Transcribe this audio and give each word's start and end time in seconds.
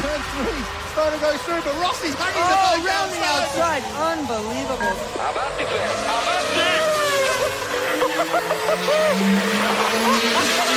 turn 0.00 0.20
three. 0.32 0.62
to 1.12 1.18
go 1.20 1.36
through, 1.44 1.60
but 1.60 1.74
Rossi's 1.80 2.14
hanging 2.14 2.40
Oh, 2.40 2.48
the 2.48 2.80
bike 2.80 2.88
round 2.88 3.12
the 3.12 3.20
outside. 3.20 3.82
Unbelievable. 4.00 4.96
Marca 10.34 10.72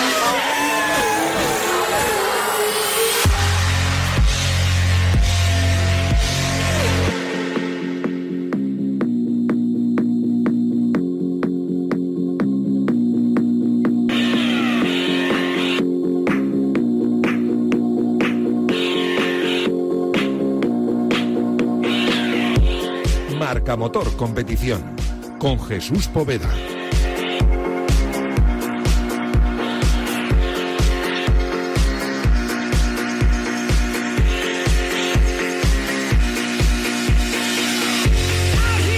Motor 23.75 24.15
Competición 24.15 24.96
con 25.39 25.59
Jesús 25.59 26.07
Poveda. 26.07 26.50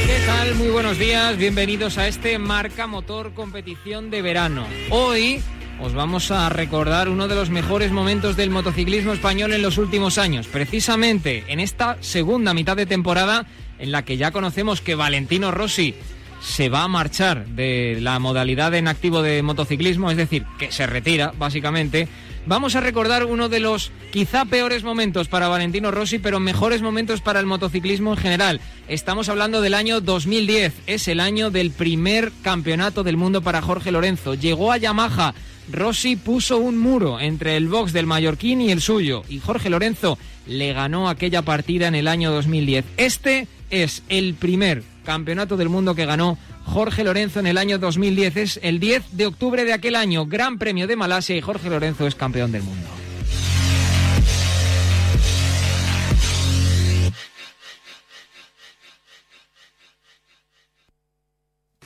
¿Qué 0.05 0.19
tal? 0.25 0.55
Muy 0.55 0.69
buenos 0.69 0.97
días, 0.97 1.37
bienvenidos 1.37 1.97
a 1.97 2.07
este 2.07 2.39
Marca 2.39 2.87
Motor 2.87 3.33
Competición 3.33 4.09
de 4.09 4.21
Verano. 4.21 4.65
Hoy 4.89 5.41
os 5.81 5.93
vamos 5.93 6.31
a 6.31 6.49
recordar 6.49 7.09
uno 7.09 7.27
de 7.27 7.35
los 7.35 7.49
mejores 7.49 7.91
momentos 7.91 8.37
del 8.37 8.51
motociclismo 8.51 9.13
español 9.13 9.53
en 9.53 9.63
los 9.63 9.77
últimos 9.77 10.17
años, 10.17 10.47
precisamente 10.47 11.43
en 11.47 11.59
esta 11.59 11.97
segunda 12.01 12.53
mitad 12.53 12.77
de 12.77 12.85
temporada 12.85 13.47
en 13.81 13.91
la 13.91 14.05
que 14.05 14.17
ya 14.17 14.31
conocemos 14.31 14.79
que 14.79 14.95
Valentino 14.95 15.51
Rossi 15.51 15.95
se 16.41 16.69
va 16.69 16.83
a 16.83 16.87
marchar 16.87 17.45
de 17.47 17.97
la 18.01 18.17
modalidad 18.19 18.73
en 18.73 18.87
activo 18.87 19.21
de 19.21 19.43
motociclismo, 19.43 20.09
es 20.09 20.17
decir, 20.17 20.45
que 20.57 20.71
se 20.71 20.87
retira 20.87 21.33
básicamente. 21.37 22.07
Vamos 22.47 22.75
a 22.75 22.81
recordar 22.81 23.25
uno 23.25 23.49
de 23.49 23.59
los 23.59 23.91
quizá 24.11 24.45
peores 24.45 24.83
momentos 24.83 25.27
para 25.27 25.47
Valentino 25.47 25.91
Rossi, 25.91 26.17
pero 26.17 26.39
mejores 26.39 26.81
momentos 26.81 27.21
para 27.21 27.39
el 27.39 27.45
motociclismo 27.45 28.13
en 28.13 28.17
general. 28.17 28.61
Estamos 28.87 29.29
hablando 29.29 29.61
del 29.61 29.75
año 29.75 30.01
2010, 30.01 30.73
es 30.87 31.07
el 31.07 31.19
año 31.19 31.51
del 31.51 31.69
primer 31.69 32.31
campeonato 32.41 33.03
del 33.03 33.17
mundo 33.17 33.43
para 33.43 33.61
Jorge 33.61 33.91
Lorenzo. 33.91 34.33
Llegó 34.33 34.71
a 34.71 34.77
Yamaha, 34.77 35.35
Rossi 35.71 36.15
puso 36.15 36.57
un 36.57 36.79
muro 36.79 37.19
entre 37.19 37.57
el 37.57 37.67
box 37.67 37.93
del 37.93 38.07
mallorquín 38.07 38.61
y 38.61 38.71
el 38.71 38.81
suyo, 38.81 39.21
y 39.29 39.39
Jorge 39.39 39.69
Lorenzo 39.69 40.17
le 40.47 40.73
ganó 40.73 41.07
aquella 41.07 41.43
partida 41.43 41.87
en 41.87 41.95
el 41.95 42.07
año 42.07 42.31
2010. 42.31 42.85
Este 42.97 43.47
es 43.71 44.03
el 44.09 44.35
primer 44.35 44.83
campeonato 45.03 45.57
del 45.57 45.69
mundo 45.69 45.95
que 45.95 46.05
ganó 46.05 46.37
Jorge 46.65 47.03
Lorenzo 47.03 47.39
en 47.39 47.47
el 47.47 47.57
año 47.57 47.79
2010. 47.79 48.37
Es 48.37 48.59
el 48.61 48.79
10 48.79 49.17
de 49.17 49.25
octubre 49.25 49.65
de 49.65 49.73
aquel 49.73 49.95
año, 49.95 50.25
Gran 50.25 50.59
Premio 50.59 50.87
de 50.87 50.95
Malasia 50.95 51.35
y 51.35 51.41
Jorge 51.41 51.69
Lorenzo 51.69 52.05
es 52.05 52.15
campeón 52.15 52.51
del 52.51 52.63
mundo. 52.63 52.87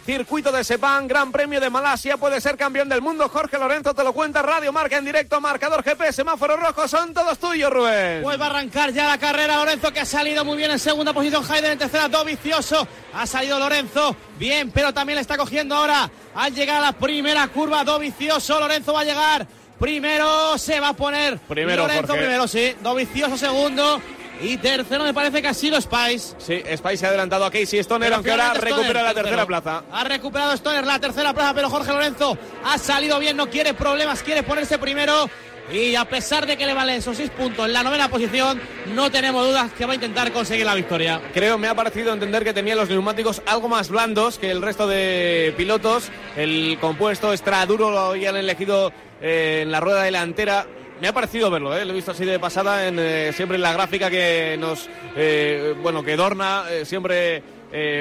Circuito 0.05 0.51
de 0.51 0.63
Sepang, 0.63 1.07
Gran 1.07 1.31
Premio 1.31 1.59
de 1.59 1.71
Malasia, 1.71 2.17
puede 2.17 2.39
ser 2.39 2.55
campeón 2.57 2.87
del 2.87 3.01
mundo. 3.01 3.27
Jorge 3.27 3.57
Lorenzo 3.57 3.95
te 3.95 4.03
lo 4.03 4.13
cuenta, 4.13 4.43
Radio 4.43 4.71
Marca 4.71 4.97
en 4.97 5.05
directo, 5.05 5.41
marcador 5.41 5.83
GP, 5.83 6.11
semáforo 6.11 6.57
rojo, 6.57 6.87
son 6.87 7.11
todos 7.11 7.39
tuyos, 7.39 7.71
Rubén. 7.71 8.21
Pues 8.21 8.39
va 8.39 8.45
a 8.45 8.49
arrancar 8.51 8.94
ya 8.94 9.07
la 9.07 9.17
carrera 9.17 9.57
Lorenzo 9.57 9.91
que 9.91 10.01
ha 10.01 10.05
salido 10.05 10.45
muy 10.45 10.57
bien 10.57 10.69
en 10.69 10.77
segunda 10.77 11.11
posición, 11.11 11.44
Hayden 11.49 11.71
en 11.71 11.79
tercera, 11.79 12.07
Dovicioso, 12.07 12.88
ha 13.15 13.25
salido 13.25 13.57
Lorenzo 13.57 14.15
bien, 14.38 14.69
pero 14.69 14.94
también 14.94 15.15
le 15.15 15.21
está 15.21 15.38
cogiendo 15.38 15.73
ahora 15.73 16.07
al 16.35 16.53
llegar 16.53 16.77
a 16.77 16.81
la 16.81 16.91
primera 16.91 17.47
curva, 17.47 17.83
Dovicioso, 17.83 18.59
Lorenzo 18.59 18.94
va 18.94 19.01
a 19.01 19.05
llegar. 19.05 19.47
Primero 19.79 20.57
se 20.57 20.79
va 20.79 20.89
a 20.89 20.94
poner 20.94 21.38
Primero, 21.39 21.81
Lorenzo 21.81 22.07
Jorge. 22.07 22.21
primero, 22.21 22.47
sí, 22.47 22.75
Dovicioso 22.81 23.38
segundo 23.38 23.99
y 24.41 24.57
tercero 24.57 25.03
me 25.03 25.13
parece 25.13 25.41
que 25.41 25.47
ha 25.47 25.53
sido 25.53 25.79
Spice. 25.79 26.35
Sí, 26.38 26.62
Spice 26.75 26.97
se 26.97 27.06
ha 27.06 27.09
adelantado 27.09 27.46
a 27.46 27.51
Casey 27.51 27.79
Stoner, 27.79 28.07
Pero 28.07 28.16
aunque 28.16 28.31
ahora 28.31 28.53
recupera 28.53 29.03
la 29.03 29.13
tercera 29.13 29.46
plaza. 29.46 29.84
Ha 29.91 30.03
recuperado 30.03 30.53
Stoner 30.53 30.85
la 30.85 31.00
tercera 31.00 31.34
plaza, 31.34 31.53
pero 31.53 31.69
Jorge 31.69 31.91
Lorenzo 31.91 32.38
ha 32.63 32.78
salido 32.78 33.19
bien, 33.19 33.38
no 33.38 33.50
quiere 33.50 33.74
problemas, 33.74 34.24
quiere 34.24 34.44
ponerse 34.44 34.78
primero. 34.78 35.29
Y 35.72 35.95
a 35.95 36.06
pesar 36.06 36.45
de 36.45 36.57
que 36.57 36.66
le 36.68 36.75
valen 36.75 36.97
esos 36.97 37.18
seis 37.18 37.31
puntos 37.31 37.66
en 37.66 37.74
la 37.74 37.81
novena 37.81 38.07
posición, 38.07 38.62
no 38.94 39.09
tenemos 39.09 39.47
dudas 39.47 39.72
que 39.74 39.85
va 39.85 39.94
a 39.94 39.95
intentar 39.95 40.31
conseguir 40.31 40.63
la 40.66 40.75
victoria. 40.75 41.19
Creo, 41.34 41.57
me 41.57 41.68
ha 41.68 41.74
parecido 41.74 42.13
entender 42.13 42.44
que 42.44 42.53
tenía 42.53 42.75
los 42.75 42.88
neumáticos 42.88 43.41
algo 43.47 43.68
más 43.68 43.90
blandos 43.90 44.38
que 44.38 44.51
el 44.51 44.62
resto 44.62 44.85
de 44.85 45.56
pilotos. 45.57 46.12
El 46.35 46.78
compuesto 46.79 47.34
extra 47.34 47.66
duro 47.66 47.90
lo 47.90 48.00
habían 48.00 48.35
elegido 48.35 48.91
eh, 49.22 49.62
en 49.63 49.72
la 49.72 49.79
rueda 49.79 50.03
delantera. 50.03 50.68
Me 51.01 51.09
ha 51.09 51.13
parecido 51.13 51.51
verlo, 51.51 51.75
¿eh? 51.75 51.83
lo 51.83 51.91
he 51.91 51.95
visto 51.95 52.11
así 52.11 52.23
de 52.23 52.39
pasada, 52.39 52.88
en, 52.88 52.97
eh, 53.00 53.33
siempre 53.33 53.56
en 53.56 53.61
la 53.61 53.73
gráfica 53.73 54.09
que 54.09 54.56
nos, 54.57 54.88
eh, 55.17 55.75
bueno, 55.81 56.03
que 56.03 56.16
Dorna 56.16 56.63
eh, 56.69 56.85
siempre 56.85 57.44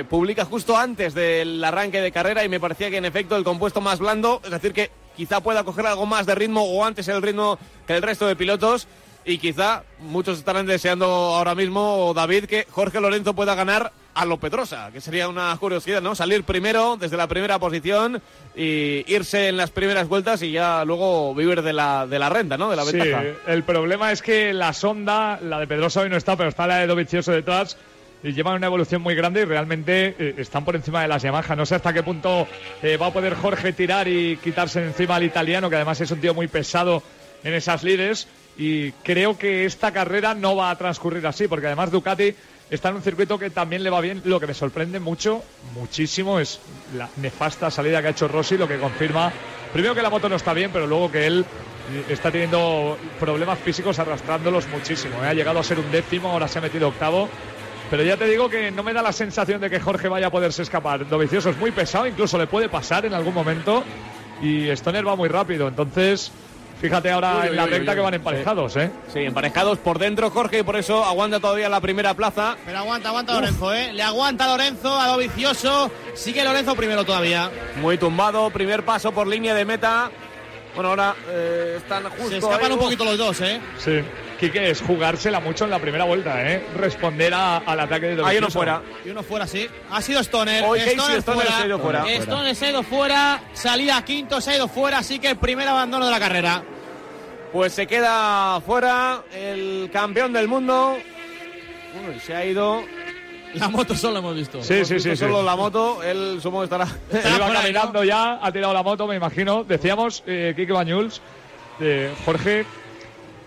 publica 0.09 0.44
justo 0.44 0.77
antes 0.77 1.15
del 1.15 1.65
arranque 1.65 2.00
de 2.00 2.12
carrera 2.12 2.44
y 2.44 2.49
me 2.49 2.60
parecía 2.60 2.91
que 2.91 2.99
en 2.99 3.06
efecto 3.06 3.34
el 3.34 3.43
compuesto 3.43 3.81
más 3.81 3.99
blando, 3.99 4.41
es 4.44 4.50
decir 4.53 4.72
que 4.72 4.93
quizá 5.16 5.41
pueda 5.41 5.65
coger 5.65 5.84
algo 5.87 6.06
más 6.06 6.27
de 6.27 6.37
ritmo 6.37 6.62
o 6.62 6.84
antes 6.84 7.09
el 7.09 7.21
ritmo 7.21 7.59
que 7.84 7.97
el 7.97 8.03
resto 8.03 8.28
de 8.28 8.37
pilotos 8.37 8.87
y 9.25 9.38
quizá 9.38 9.82
muchos 9.99 10.38
estarán 10.38 10.66
deseando 10.66 11.06
ahora 11.06 11.56
mismo, 11.56 12.12
David, 12.15 12.44
que 12.44 12.69
Jorge 12.71 13.00
Lorenzo 13.00 13.34
pueda 13.34 13.56
ganar 13.56 13.91
a 14.14 14.25
lo 14.25 14.36
Pedrosa, 14.38 14.91
que 14.92 15.00
sería 15.00 15.28
una 15.28 15.56
curiosidad, 15.58 16.00
¿no? 16.00 16.14
Salir 16.14 16.44
primero 16.44 16.97
desde 16.97 17.16
la 17.16 17.26
primera 17.26 17.58
posición 17.58 18.22
y 18.54 19.04
irse 19.12 19.48
en 19.48 19.56
las 19.56 19.70
primeras 19.70 20.06
vueltas 20.08 20.41
y 20.42 20.52
ya 20.52 20.84
luego 20.84 21.34
vivir 21.34 21.62
de 21.62 21.72
la, 21.72 22.06
de 22.06 22.19
la 22.19 22.28
renta, 22.28 22.56
¿no? 22.56 22.70
De 22.70 22.76
la 22.76 22.84
Sí, 22.84 22.97
ventaja. 22.97 23.22
el 23.48 23.62
problema 23.64 24.12
es 24.12 24.22
que 24.22 24.52
la 24.54 24.72
sonda, 24.72 25.38
la 25.42 25.58
de 25.58 25.66
Pedrosa 25.66 26.00
hoy 26.02 26.10
no 26.10 26.16
está, 26.16 26.36
pero 26.36 26.48
está 26.48 26.66
la 26.66 26.78
de 26.78 26.86
Dovizioso 26.86 27.32
detrás 27.32 27.76
y 28.22 28.32
llevan 28.32 28.54
una 28.54 28.69
evolución 28.69 29.02
muy 29.02 29.14
grande 29.14 29.42
y 29.42 29.44
realmente 29.44 30.14
eh, 30.19 30.34
están 30.38 30.64
por 30.64 30.76
encima 30.76 31.02
de 31.02 31.08
las 31.08 31.22
Yamaha. 31.22 31.56
No 31.56 31.66
sé 31.66 31.75
hasta 31.75 31.92
qué 31.92 32.02
punto 32.02 32.46
eh, 32.82 32.96
va 32.96 33.06
a 33.08 33.12
poder 33.12 33.34
Jorge 33.34 33.72
tirar 33.72 34.06
y 34.08 34.36
quitarse 34.38 34.82
encima 34.84 35.16
al 35.16 35.25
italiano, 35.25 35.69
que 35.69 35.76
además 35.76 36.00
es 36.00 36.10
un 36.10 36.20
tío 36.20 36.32
muy 36.34 36.46
pesado 36.48 37.02
en 37.42 37.52
esas 37.52 37.82
lides. 37.82 38.28
Y 38.56 38.92
creo 39.02 39.36
que 39.36 39.64
esta 39.64 39.92
carrera 39.92 40.32
no 40.32 40.54
va 40.54 40.70
a 40.70 40.78
transcurrir 40.78 41.26
así, 41.26 41.48
porque 41.48 41.66
además 41.66 41.91
Ducati 41.91 42.34
está 42.70 42.88
en 42.88 42.97
un 42.97 43.02
circuito 43.02 43.38
que 43.38 43.50
también 43.50 43.82
le 43.82 43.91
va 43.91 44.00
bien. 44.00 44.22
Lo 44.25 44.41
que 44.41 44.47
me 44.47 44.54
sorprende 44.54 45.00
mucho, 45.00 45.42
muchísimo, 45.75 46.41
es 46.41 46.60
la 46.97 47.08
nefasta 47.16 47.70
salida 47.70 48.00
que 48.00 48.08
ha 48.08 48.10
hecho 48.10 48.28
Rossi, 48.28 48.56
lo 48.56 48.69
que 48.69 48.78
confirma, 48.78 49.32
primero 49.72 49.94
que 49.94 50.02
la 50.02 50.10
moto 50.10 50.28
no 50.28 50.36
está 50.36 50.52
bien, 50.52 50.70
pero 50.72 50.86
luego 50.86 51.10
que 51.10 51.26
él 51.26 51.44
eh, 51.92 52.04
está 52.08 52.30
teniendo 52.30 52.97
problemas 53.20 53.58
físicos 53.58 53.98
arrastrándolos 53.98 54.69
muchísimo. 54.69 55.22
¿eh? 55.22 55.28
Ha 55.28 55.34
llegado 55.34 55.58
a 55.58 55.64
ser 55.64 55.78
un 55.78 55.91
décimo, 55.91 56.30
ahora 56.30 56.48
se 56.48 56.58
ha 56.58 56.62
metido 56.62 56.88
octavo. 56.88 57.28
Pero 57.91 58.02
ya 58.02 58.16
te 58.16 58.26
digo 58.26 58.48
que 58.48 58.70
no 58.70 58.82
me 58.82 58.94
da 58.94 59.02
la 59.02 59.12
sensación 59.12 59.60
de 59.60 59.69
que 59.69 59.78
Jorge 59.78 60.08
vaya 60.08 60.28
a 60.28 60.31
poderse 60.31 60.62
escapar. 60.62 61.06
Dovicioso 61.08 61.50
es 61.50 61.58
muy 61.58 61.70
pesado, 61.70 62.06
incluso 62.06 62.38
le 62.38 62.46
puede 62.46 62.69
pasar 62.69 63.04
en 63.04 63.12
algún 63.12 63.34
momento. 63.34 63.84
Y 64.41 64.69
Stoner 64.70 65.06
va 65.06 65.16
muy 65.16 65.28
rápido, 65.28 65.69
entonces 65.69 66.32
fíjate 66.89 67.11
ahora 67.11 67.37
Uy, 67.41 67.43
en 67.47 67.50
uy, 67.50 67.56
la 67.56 67.65
uy, 67.65 67.71
recta 67.71 67.91
uy, 67.93 67.97
que 67.97 68.03
van 68.03 68.15
emparejados, 68.15 68.77
¿eh? 68.77 68.91
Sí, 69.12 69.21
emparejados 69.21 69.78
por 69.78 69.99
dentro 69.99 70.31
Jorge 70.31 70.59
y 70.59 70.62
por 70.62 70.77
eso 70.77 71.05
aguanta 71.05 71.41
todavía 71.41 71.69
la 71.69 71.81
primera 71.81 72.12
plaza. 72.15 72.56
Pero 72.67 72.78
aguanta, 72.78 73.09
aguanta 73.09 73.34
Lorenzo, 73.34 73.72
¿eh? 73.75 73.93
Le 73.93 74.03
aguanta 74.03 74.47
Lorenzo 74.47 75.00
a 75.00 75.06
Dovicioso. 75.09 75.91
Sigue 76.15 76.44
Lorenzo 76.44 76.75
primero 76.75 77.05
todavía. 77.05 77.50
Muy 77.81 77.97
tumbado, 77.99 78.50
primer 78.50 78.85
paso 78.85 79.12
por 79.12 79.26
línea 79.26 79.55
de 79.55 79.64
meta. 79.64 80.11
Bueno, 80.75 80.91
ahora 80.91 81.14
eh, 81.29 81.75
están 81.79 82.03
justo. 82.11 82.29
Se 82.31 82.38
escapan 82.38 82.67
ahí. 82.67 82.73
un 82.73 82.79
poquito 82.81 83.05
los 83.05 83.17
dos, 83.17 83.41
¿eh? 83.41 83.61
Sí. 83.79 84.00
Quique, 84.41 84.69
es 84.70 84.82
jugársela 84.82 85.38
mucho 85.38 85.64
en 85.64 85.70
la 85.70 85.79
primera 85.79 86.03
vuelta, 86.05 86.43
¿eh? 86.50 86.67
Responder 86.76 87.32
a- 87.32 87.58
al 87.58 87.79
ataque 87.79 88.06
de 88.06 88.17
Dovizioso. 88.17 88.29
Hay 88.29 88.38
uno 88.38 88.50
fuera. 88.50 88.82
Y 89.05 89.11
uno 89.11 89.23
fuera, 89.23 89.47
sí. 89.47 89.69
Ha 89.93 90.03
sido 90.03 90.19
Stoner. 90.20 90.64
Hoy 90.67 90.81
Stoner, 90.81 91.20
Stoner 91.20 91.23
fuera. 91.44 91.56
se 91.56 91.62
ha 91.62 91.67
ido 91.67 91.79
fuera. 91.79 92.05
Stoner 92.20 92.56
se 92.56 92.67
ha 92.67 92.70
ido 92.70 92.82
fuera. 92.82 93.41
Salida 93.53 94.05
quinto, 94.05 94.41
se 94.41 94.50
ha 94.50 94.56
ido 94.56 94.67
fuera. 94.67 94.99
Así 94.99 95.20
que 95.20 95.31
el 95.31 95.37
primer 95.37 95.69
abandono 95.69 96.06
de 96.06 96.11
la 96.11 96.19
carrera. 96.19 96.64
Pues 97.55 97.73
se 97.73 97.87
queda 97.87 98.61
fuera 98.62 99.23
el 99.33 99.89
campeón 99.93 100.33
del 100.33 100.49
mundo. 100.49 100.97
Bueno, 101.95 102.17
y 102.17 102.19
se 102.19 102.35
ha 102.35 102.45
ido. 102.45 102.83
La 103.55 103.69
moto 103.69 103.95
solo 103.95 104.19
hemos 104.19 104.35
visto. 104.35 104.61
Sí, 104.61 104.85
sí, 104.85 104.99
sí. 104.99 105.11
sí. 105.11 105.17
Solo 105.17 105.41
la 105.41 105.55
moto, 105.55 106.03
él 106.03 106.41
supongo 106.43 106.62
que 106.62 106.65
estará. 106.65 106.85
Él 107.12 107.33
iba 107.37 107.53
caminando 107.53 108.03
ya, 108.03 108.45
ha 108.45 108.51
tirado 108.51 108.75
la 108.75 108.83
moto, 108.83 109.06
me 109.06 109.15
imagino. 109.15 109.62
Decíamos, 109.62 110.25
eh, 110.27 110.53
Quique 110.56 110.73
Bañuls, 110.73 111.21
eh, 111.79 112.12
Jorge 112.25 112.67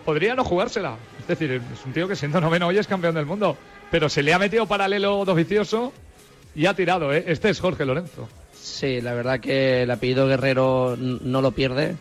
podría 0.05 0.35
no 0.35 0.45
jugársela. 0.45 0.95
Es 1.19 1.27
decir, 1.27 1.51
es 1.51 1.85
un 1.85 1.91
tío 1.91 2.07
que 2.07 2.15
siendo 2.15 2.39
noveno 2.39 2.67
hoy 2.67 2.77
es 2.77 2.87
campeón 2.87 3.13
del 3.13 3.25
mundo. 3.25 3.57
Pero 3.91 4.07
se 4.07 4.23
le 4.23 4.33
ha 4.33 4.39
metido 4.39 4.67
paralelo 4.67 5.25
Dovicioso 5.25 5.91
y 6.55 6.65
ha 6.65 6.73
tirado, 6.73 7.13
¿eh? 7.13 7.25
Este 7.27 7.49
es 7.49 7.59
Jorge 7.59 7.83
Lorenzo. 7.83 8.29
Sí, 8.53 9.01
la 9.01 9.13
verdad 9.13 9.41
que 9.41 9.83
el 9.83 9.91
apellido 9.91 10.27
Guerrero 10.27 10.95
no 10.97 11.41
lo 11.41 11.51
pierde 11.51 11.97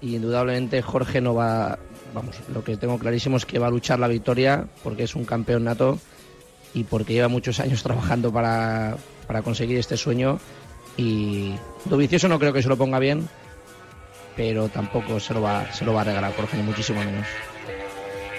y 0.00 0.16
indudablemente 0.16 0.82
Jorge 0.82 1.20
no 1.20 1.34
va, 1.34 1.78
vamos, 2.14 2.36
lo 2.52 2.64
que 2.64 2.76
tengo 2.76 2.98
clarísimo 2.98 3.36
es 3.36 3.46
que 3.46 3.58
va 3.58 3.68
a 3.68 3.70
luchar 3.70 3.98
la 3.98 4.08
victoria 4.08 4.66
porque 4.82 5.04
es 5.04 5.14
un 5.14 5.24
campeón 5.24 5.64
nato 5.64 5.98
y 6.74 6.84
porque 6.84 7.12
lleva 7.12 7.28
muchos 7.28 7.60
años 7.60 7.82
trabajando 7.84 8.32
para, 8.32 8.96
para 9.26 9.42
conseguir 9.42 9.78
este 9.78 9.96
sueño 9.96 10.38
y 10.96 11.54
Dovicioso 11.84 12.28
no 12.28 12.38
creo 12.38 12.52
que 12.52 12.62
se 12.62 12.68
lo 12.68 12.76
ponga 12.76 12.98
bien, 12.98 13.28
pero 14.36 14.68
tampoco 14.68 15.20
se 15.20 15.34
lo 15.34 15.42
va, 15.42 15.72
se 15.72 15.84
lo 15.84 15.94
va 15.94 16.02
a 16.02 16.04
regalar 16.04 16.34
Jorge, 16.34 16.56
ni 16.56 16.62
muchísimo 16.62 17.02
menos. 17.02 17.26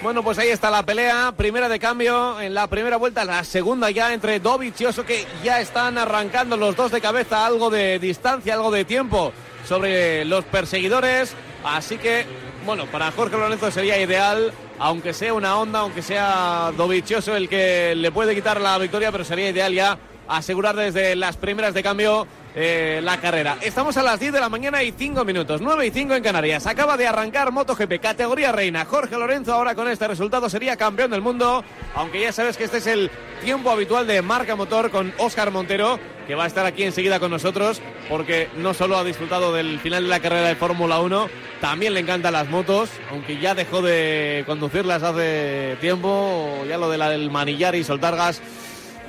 Bueno, 0.02 0.24
pues 0.24 0.36
ahí 0.38 0.48
está 0.48 0.68
la 0.68 0.84
pelea, 0.84 1.32
primera 1.36 1.68
de 1.68 1.78
cambio 1.78 2.40
en 2.40 2.54
la 2.54 2.66
primera 2.66 2.96
vuelta, 2.96 3.24
la 3.24 3.44
segunda 3.44 3.88
ya 3.90 4.12
entre 4.12 4.40
Dovic 4.40 4.80
y 4.80 4.86
Oso, 4.86 5.04
que 5.04 5.24
ya 5.44 5.60
están 5.60 5.96
arrancando 5.96 6.56
los 6.56 6.74
dos 6.74 6.90
de 6.90 7.00
cabeza, 7.00 7.46
algo 7.46 7.70
de 7.70 8.00
distancia, 8.00 8.54
algo 8.54 8.72
de 8.72 8.84
tiempo 8.84 9.32
sobre 9.64 10.24
los 10.24 10.44
perseguidores. 10.44 11.36
Así 11.64 11.98
que, 11.98 12.26
bueno, 12.66 12.86
para 12.86 13.10
Jorge 13.12 13.36
Lorenzo 13.36 13.70
sería 13.70 14.00
ideal, 14.00 14.52
aunque 14.78 15.12
sea 15.12 15.34
una 15.34 15.56
onda, 15.56 15.80
aunque 15.80 16.02
sea 16.02 16.72
Dovicioso 16.76 17.36
el 17.36 17.48
que 17.48 17.94
le 17.96 18.10
puede 18.10 18.34
quitar 18.34 18.60
la 18.60 18.78
victoria, 18.78 19.12
pero 19.12 19.24
sería 19.24 19.50
ideal 19.50 19.72
ya 19.72 19.98
asegurar 20.28 20.76
desde 20.76 21.14
las 21.16 21.36
primeras 21.36 21.74
de 21.74 21.82
cambio 21.82 22.26
eh, 22.54 23.00
la 23.02 23.18
carrera. 23.18 23.56
Estamos 23.62 23.96
a 23.96 24.02
las 24.02 24.20
10 24.20 24.32
de 24.32 24.40
la 24.40 24.48
mañana 24.48 24.82
y 24.82 24.92
5 24.92 25.24
minutos, 25.24 25.60
9 25.60 25.86
y 25.86 25.90
5 25.90 26.14
en 26.14 26.22
Canarias. 26.22 26.66
Acaba 26.66 26.96
de 26.96 27.06
arrancar 27.06 27.50
MotoGP, 27.50 28.00
categoría 28.00 28.52
reina. 28.52 28.84
Jorge 28.84 29.16
Lorenzo 29.16 29.54
ahora 29.54 29.74
con 29.74 29.88
este 29.88 30.06
resultado 30.06 30.50
sería 30.50 30.76
campeón 30.76 31.10
del 31.10 31.22
mundo, 31.22 31.64
aunque 31.94 32.20
ya 32.20 32.32
sabes 32.32 32.56
que 32.56 32.64
este 32.64 32.78
es 32.78 32.86
el 32.86 33.10
tiempo 33.42 33.70
habitual 33.70 34.06
de 34.06 34.20
marca 34.20 34.54
motor 34.54 34.90
con 34.90 35.12
Óscar 35.18 35.50
Montero, 35.50 35.98
que 36.32 36.36
va 36.36 36.44
a 36.44 36.46
estar 36.46 36.64
aquí 36.64 36.82
enseguida 36.82 37.20
con 37.20 37.30
nosotros, 37.30 37.82
porque 38.08 38.48
no 38.56 38.72
solo 38.72 38.96
ha 38.96 39.04
disfrutado 39.04 39.52
del 39.52 39.78
final 39.80 40.04
de 40.04 40.08
la 40.08 40.18
carrera 40.20 40.48
de 40.48 40.56
Fórmula 40.56 40.98
1, 40.98 41.28
también 41.60 41.92
le 41.92 42.00
encantan 42.00 42.32
las 42.32 42.48
motos, 42.48 42.88
aunque 43.10 43.38
ya 43.38 43.54
dejó 43.54 43.82
de 43.82 44.42
conducirlas 44.46 45.02
hace 45.02 45.76
tiempo, 45.82 46.64
ya 46.66 46.78
lo 46.78 46.88
del 46.88 47.30
manillar 47.30 47.74
y 47.74 47.84
soltar 47.84 48.16
gas 48.16 48.40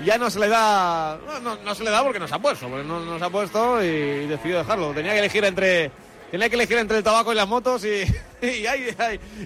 ya 0.04 0.18
no 0.18 0.30
se 0.30 0.38
le 0.38 0.50
da. 0.50 1.18
No, 1.42 1.56
no, 1.64 1.76
se 1.76 1.86
le 1.86 1.92
da 1.92 2.04
porque 2.04 2.20
nos 2.20 2.34
ha 2.34 2.40
puesto, 2.40 2.68
porque 2.68 2.86
no 2.86 3.00
nos 3.00 3.22
ha 3.22 3.30
puesto 3.30 3.82
y, 3.82 4.28
decidió 4.28 4.58
dejarlo. 4.58 4.92
Tenía 4.92 5.14
que 5.14 5.20
elegir 5.20 5.46
entre. 5.46 5.92
Tenía 6.34 6.50
que 6.50 6.56
elegir 6.56 6.80
entre 6.80 6.98
el 6.98 7.04
tabaco 7.04 7.32
y 7.32 7.36
las 7.36 7.48
motos 7.48 7.86
y, 7.86 8.02
y, 8.42 8.66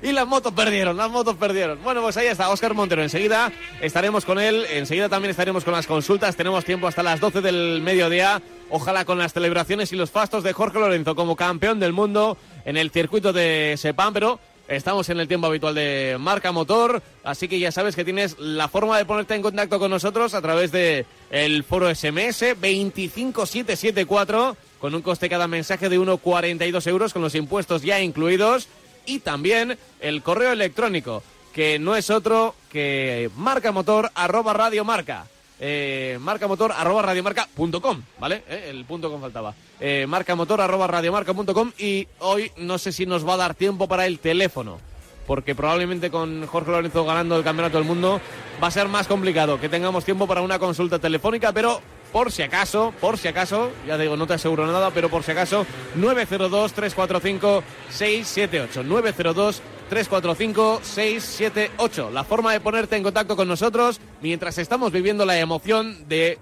y, 0.08 0.12
las 0.14 0.26
motos 0.26 0.54
perdieron, 0.54 0.96
las 0.96 1.12
motos 1.12 1.36
perdieron. 1.36 1.84
Bueno, 1.84 2.02
pues 2.02 2.16
ahí 2.16 2.28
está 2.28 2.50
Oscar 2.50 2.74
Montero. 2.74 3.04
Enseguida 3.04 3.52
estaremos 3.82 4.24
con 4.24 4.40
él, 4.40 4.66
enseguida 4.72 5.10
también 5.10 5.32
estaremos 5.32 5.66
con 5.66 5.74
las 5.74 5.86
consultas. 5.86 6.38
Tenemos 6.38 6.64
tiempo 6.64 6.88
hasta 6.88 7.04
las 7.04 7.20
12 7.20 7.42
del 7.42 7.82
mediodía. 7.82 8.42
Ojalá 8.70 9.04
con 9.04 9.18
las 9.18 9.34
celebraciones 9.34 9.92
y 9.92 9.98
los 9.98 10.12
fastos 10.12 10.46
de 10.46 10.54
Jorge 10.54 10.80
Lorenzo 10.80 11.14
como 11.14 11.36
campeón 11.36 11.82
del 11.82 11.92
mundo 11.92 12.38
en 12.64 12.78
el 12.78 12.90
circuito 12.90 13.34
de 13.34 13.76
Sepán, 13.78 14.14
pero 14.14 14.40
Estamos 14.70 15.08
en 15.08 15.20
el 15.22 15.30
tiempo 15.30 15.48
habitual 15.48 15.76
de 15.76 16.18
Marca 16.20 16.52
Motor, 16.52 17.02
así 17.24 17.48
que 17.48 17.58
ya 17.58 17.72
sabes 17.72 17.96
que 17.96 18.04
tienes 18.04 18.38
la 18.38 18.68
forma 18.68 18.98
de 18.98 19.06
ponerte 19.06 19.34
en 19.34 19.42
contacto 19.42 19.80
con 19.80 19.90
nosotros 19.90 20.34
a 20.34 20.42
través 20.42 20.74
de 20.74 21.06
el 21.32 21.64
foro 21.64 21.88
SMS 21.88 22.40
25774 22.60 24.58
con 24.80 24.96
un 24.96 25.02
coste 25.02 25.30
cada 25.30 25.48
mensaje 25.48 25.90
de 25.90 26.00
1,42 26.00 26.88
euros 26.88 27.14
con 27.14 27.22
los 27.22 27.36
impuestos 27.36 27.82
ya 27.82 28.00
incluidos 28.02 28.68
y 29.06 29.20
también 29.20 29.78
el 30.00 30.22
correo 30.22 30.52
electrónico 30.52 31.24
que 31.54 31.80
no 31.80 31.96
es 31.96 32.10
otro 32.10 32.56
que 32.72 33.30
marcamotor 33.36 34.12
arroba 34.14 34.54
radiomarca 34.54 35.26
eh, 35.60 36.20
marcamotor 36.22 36.72
arroba 36.72 37.02
radiomarca.com, 37.02 38.02
¿vale? 38.20 38.44
Eh, 38.48 38.68
el 38.70 38.86
punto 38.86 39.10
com 39.10 39.20
faltaba. 39.20 39.56
Eh, 39.80 40.06
marcamotor 40.08 40.62
arroba 40.62 40.86
radiomarca.com 40.88 41.72
y 41.80 42.08
hoy 42.20 42.52
no 42.58 42.78
sé 42.78 42.92
si 42.92 43.06
nos 43.06 43.28
va 43.28 43.34
a 43.34 43.38
dar 43.38 43.56
tiempo 43.56 43.88
para 43.88 44.06
el 44.06 44.20
teléfono, 44.20 44.80
porque 45.26 45.56
probablemente 45.56 46.12
con 46.12 46.46
Jorge 46.46 46.72
Lorenzo 46.72 47.06
ganando 47.06 47.38
el 47.38 47.44
Campeonato 47.44 47.78
del 47.78 47.88
Mundo 47.88 48.22
va 48.62 48.68
a 48.68 48.72
ser 48.72 48.88
más 48.88 49.08
complicado 49.08 49.60
que 49.60 49.70
tengamos 49.70 50.06
tiempo 50.06 50.28
para 50.28 50.42
una 50.42 50.60
consulta 50.60 51.00
telefónica, 51.00 51.52
pero 51.52 51.82
por 52.12 52.32
si 52.32 52.42
acaso, 52.42 52.94
por 53.00 53.18
si 53.18 53.28
acaso, 53.28 53.72
ya 53.86 53.98
digo, 53.98 54.16
no 54.18 54.28
te 54.28 54.36
aseguro 54.36 54.68
nada, 54.68 54.92
pero 54.92 55.10
por 55.10 55.24
si 55.24 55.32
acaso, 55.32 55.66
902-345-678. 55.98 58.84
902 58.84 59.62
345-678. 59.90 62.12
La 62.12 62.24
forma 62.24 62.54
de 62.54 62.60
ponerte 62.60 62.96
en 62.96 63.04
contacto 63.04 63.36
con 63.36 63.48
nosotros 63.48 64.00
mientras 64.22 64.58
estamos 64.58 64.92
viviendo 64.92 65.26
la 65.26 65.40
emoción 65.40 66.08
de 66.08 66.40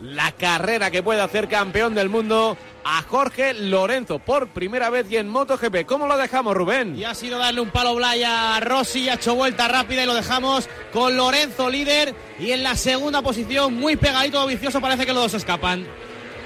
la 0.00 0.32
carrera 0.32 0.90
que 0.90 1.02
puede 1.02 1.20
hacer 1.20 1.48
campeón 1.48 1.94
del 1.94 2.08
mundo 2.08 2.56
a 2.88 3.02
Jorge 3.02 3.52
Lorenzo 3.52 4.20
por 4.20 4.48
primera 4.48 4.90
vez 4.90 5.10
y 5.10 5.16
en 5.16 5.28
MotoGP. 5.28 5.84
¿Cómo 5.86 6.06
lo 6.06 6.16
dejamos, 6.16 6.54
Rubén? 6.54 6.96
Y 6.96 7.02
ha 7.02 7.14
sido 7.14 7.36
darle 7.36 7.60
un 7.60 7.70
palo 7.70 7.96
blay 7.96 8.22
a 8.22 8.60
Rossi, 8.60 9.08
ha 9.08 9.14
hecho 9.14 9.34
vuelta 9.34 9.66
rápida 9.66 10.04
y 10.04 10.06
lo 10.06 10.14
dejamos 10.14 10.68
con 10.92 11.16
Lorenzo 11.16 11.68
líder 11.68 12.14
y 12.38 12.52
en 12.52 12.62
la 12.62 12.76
segunda 12.76 13.22
posición 13.22 13.74
muy 13.74 13.96
pegadito, 13.96 14.46
vicioso, 14.46 14.80
parece 14.80 15.04
que 15.04 15.12
los 15.12 15.24
dos 15.24 15.34
escapan. 15.34 15.84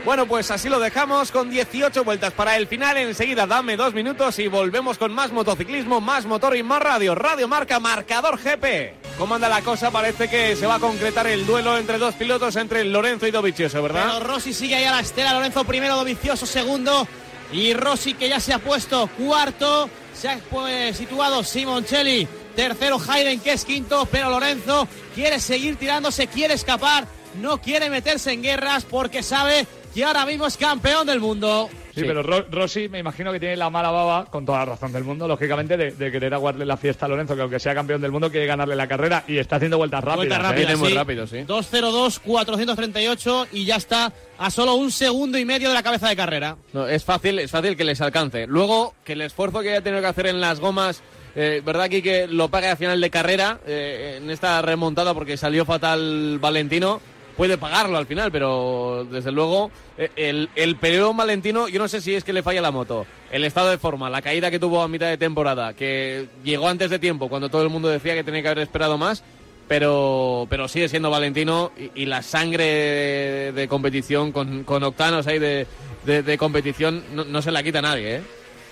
Bueno, 0.02 0.25
pues 0.25 0.50
así 0.50 0.70
lo 0.70 0.81
dejamos 0.81 1.31
con 1.31 1.50
18 1.50 2.04
vueltas 2.04 2.32
para 2.32 2.56
el 2.56 2.66
final. 2.66 2.96
Enseguida 2.96 3.46
dame 3.46 3.76
dos 3.76 3.92
minutos 3.92 4.38
y 4.38 4.48
volvemos 4.48 4.96
con 4.96 5.12
más 5.12 5.31
motociclismo, 5.32 6.00
más 6.00 6.25
motor 6.25 6.56
y 6.56 6.62
más 6.62 6.81
radio. 6.81 7.14
Radio 7.14 7.48
Marca, 7.48 7.78
marcador 7.78 8.38
GP. 8.38 9.00
¿Cómo 9.20 9.34
anda 9.34 9.50
la 9.50 9.61
cosa? 9.61 9.90
Parece 9.90 10.31
que 10.31 10.56
se 10.56 10.67
va 10.67 10.76
a 10.76 10.81
concretar 10.81 11.26
el 11.26 11.44
duelo 11.44 11.76
entre 11.76 11.99
dos 11.99 12.14
pilotos, 12.14 12.56
entre 12.56 12.87
Lorenzo 12.87 13.26
y 13.26 13.31
Dovicioso, 13.31 13.82
¿verdad? 13.82 14.14
Pero 14.14 14.26
Rossi 14.26 14.55
sigue 14.55 14.76
ahí 14.76 14.84
a 14.84 14.93
la 14.93 15.00
estela. 15.00 15.34
Lorenzo 15.34 15.62
primero, 15.64 15.94
Dovicioso 15.94 16.46
segundo. 16.46 17.06
Y 17.52 17.75
Rossi 17.75 18.14
que 18.14 18.31
ya 18.31 18.40
se 18.40 18.55
ha 18.55 18.58
puesto 18.61 19.08
cuarto. 19.19 19.90
Se 20.14 20.31
ha 20.31 20.38
pues, 20.38 20.96
situado 20.96 21.44
Simoncelli. 21.44 22.26
Tercero 22.56 22.99
Hayden 23.06 23.40
que 23.40 23.52
es 23.52 23.67
quinto. 23.67 24.08
Pero 24.11 24.31
Lorenzo 24.31 24.88
quiere 25.14 25.38
seguir 25.38 25.76
tirándose, 25.76 26.26
quiere 26.26 26.55
escapar. 26.55 27.06
No 27.43 27.61
quiere 27.61 27.90
meterse 27.90 28.32
en 28.32 28.43
guerras 28.43 28.87
porque 28.87 29.23
sabe 29.23 29.66
y 29.94 30.00
ahora 30.00 30.25
mismo 30.25 30.46
es 30.46 30.56
campeón 30.56 31.06
del 31.06 31.20
mundo. 31.20 31.69
Sí, 31.94 32.02
pero 32.02 32.22
Rossi 32.22 32.88
me 32.88 32.98
imagino 32.98 33.32
que 33.32 33.40
tiene 33.40 33.56
la 33.56 33.70
mala 33.70 33.90
baba, 33.90 34.26
con 34.26 34.44
toda 34.44 34.60
la 34.60 34.64
razón 34.66 34.92
del 34.92 35.04
mundo, 35.04 35.26
lógicamente, 35.26 35.76
de, 35.76 36.10
querer 36.10 36.34
aguardarle 36.34 36.66
la 36.66 36.76
fiesta 36.76 37.06
a 37.06 37.08
Lorenzo, 37.08 37.34
que 37.34 37.42
aunque 37.42 37.58
sea 37.58 37.75
campeón 37.75 38.00
del 38.00 38.12
mundo, 38.12 38.31
quiere 38.31 38.46
ganarle 38.46 38.76
la 38.76 38.87
carrera 38.87 39.25
y 39.26 39.38
está 39.38 39.56
haciendo 39.56 39.78
vueltas 39.78 40.02
rápidas. 40.02 40.16
Vueltas 40.16 40.42
rápidas, 40.42 40.75
¿eh? 40.75 40.76
muy 40.76 40.92
rápido, 40.92 41.26
sí. 41.26 41.37
2.02, 41.38 42.20
438 42.20 43.46
y 43.52 43.64
ya 43.64 43.76
está 43.76 44.12
a 44.38 44.50
solo 44.50 44.75
un 44.75 44.90
segundo 44.90 45.38
y 45.38 45.44
medio 45.44 45.69
de 45.69 45.75
la 45.75 45.82
cabeza 45.82 46.08
de 46.08 46.16
carrera. 46.16 46.56
No, 46.72 46.87
es 46.87 47.04
fácil, 47.04 47.38
es 47.38 47.50
fácil 47.50 47.76
que 47.76 47.85
les 47.85 48.00
alcance. 48.00 48.47
Luego, 48.47 48.94
que 49.04 49.12
el 49.14 49.23
esfuerzo 49.23 49.61
que 49.61 49.70
haya 49.70 49.82
tenido 49.82 50.00
que 50.00 50.09
hacer 50.09 50.26
en 50.26 50.40
las 50.40 50.61
gomas 50.61 51.02
eh, 51.35 51.62
¿Verdad 51.64 51.85
aquí 51.85 52.02
que 52.02 52.26
lo 52.26 52.49
pague 52.49 52.68
a 52.68 52.76
final 52.76 53.00
de 53.00 53.11
carrera 53.11 53.61
eh, 53.66 54.18
en 54.20 54.30
esta 54.30 54.61
remontada 54.62 55.14
porque 55.14 55.37
salió 55.37 55.64
fatal 55.64 56.38
Valentino? 56.40 57.00
Puede 57.40 57.56
pagarlo 57.56 57.97
al 57.97 58.04
final, 58.04 58.30
pero 58.30 59.06
desde 59.11 59.32
luego 59.32 59.70
eh, 59.97 60.47
el, 60.54 60.76
periodo 60.76 61.14
Valentino, 61.14 61.68
yo 61.68 61.78
no 61.78 61.88
sé 61.88 62.02
si 62.02 62.14
es 62.14 62.23
que 62.23 62.35
le 62.35 62.42
falla 62.42 62.61
la 62.61 62.70
moto, 62.70 63.06
el 63.32 63.44
estado 63.44 63.70
de 63.70 63.78
forma, 63.78 64.11
la 64.11 64.20
caída 64.20 64.50
que 64.50 64.59
tuvo 64.59 64.82
a 64.82 64.88
mitad 64.88 65.06
de 65.06 65.16
temporada, 65.16 65.73
que 65.73 66.26
llegó 66.44 66.68
antes 66.68 66.90
de 66.90 66.99
tiempo, 66.99 67.30
cuando 67.30 67.49
todo 67.49 67.62
el 67.62 67.70
mundo 67.70 67.88
decía 67.88 68.12
que 68.12 68.25
tenía 68.25 68.42
que 68.42 68.49
haber 68.49 68.59
esperado 68.59 68.99
más, 68.99 69.25
pero, 69.68 70.49
pero 70.50 70.68
sigue 70.68 70.90
siendo 70.90 71.09
Valentino 71.09 71.73
y, 71.94 72.04
la 72.04 72.20
sangre 72.20 73.52
de, 73.52 73.66
competición 73.70 74.32
con, 74.32 74.66
octanos 74.68 75.26
ahí 75.26 75.38
de, 75.38 75.66
de, 76.04 76.37
competición 76.37 77.02
no, 77.14 77.40
se 77.40 77.52
la 77.52 77.62
quita 77.62 77.80
nadie, 77.80 78.16
¿eh? 78.16 78.23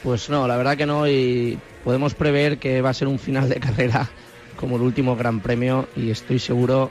Pues 0.03 0.29
no, 0.29 0.47
la 0.47 0.59
verdad 0.59 0.77
que 0.77 0.85
no 0.85 1.09
y 1.09 1.59
podemos 1.85 2.13
prever 2.13 2.59
que 2.59 2.83
va 2.83 2.91
a 2.91 2.95
ser 2.95 3.09
un 3.09 3.19
final 3.19 3.49
de 3.49 3.61
carrera 3.61 4.11
como 4.57 4.77
el 4.77 4.83
último 4.83 5.17
Gran 5.17 5.41
Premio 5.41 5.89
y 5.97 6.11
estoy 6.11 6.39
seguro 6.39 6.91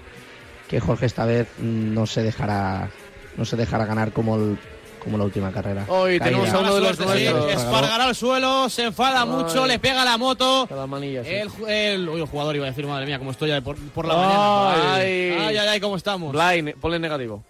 que 0.67 0.79
Jorge 0.79 1.05
esta 1.05 1.25
vez 1.25 1.47
no 1.59 2.05
se 2.05 2.24
dejará 2.24 2.89
no 3.38 3.45
se 3.45 3.55
dejará 3.55 3.86
ganar 3.86 4.12
como 4.12 4.36
el, 4.36 4.57
como 5.03 5.17
la 5.17 5.24
última 5.24 5.51
carrera. 5.51 5.86
Hoy 5.88 6.19
tenemos 6.19 6.50
a 6.50 6.59
uno 6.59 6.75
de 6.75 6.81
los 6.81 7.00
nuestros. 7.00 7.51
Espargará 7.51 8.05
al 8.05 8.15
suelo, 8.15 8.67
se 8.69 8.83
enfada 8.83 9.25
mucho, 9.25 9.65
le 9.65 9.79
pega 9.79 10.03
la 10.03 10.17
moto. 10.17 10.67
el, 10.69 11.50
el, 11.67 12.09
el, 12.09 12.25
jugador 12.25 12.55
iba 12.55 12.65
a 12.65 12.69
decir, 12.69 12.86
madre 12.86 13.05
mía, 13.05 13.19
cómo 13.19 13.31
estoy 13.31 13.59
por, 13.62 13.77
por 13.77 14.05
la 14.05 14.15
mañana. 14.15 14.95
Ay, 14.95 15.36
ay, 15.39 15.57
ay, 15.57 15.79
cómo 15.79 15.95
estamos. 15.95 16.33
Blind, 16.33 16.75
ponle 16.79 17.00
negativo. 17.00 17.43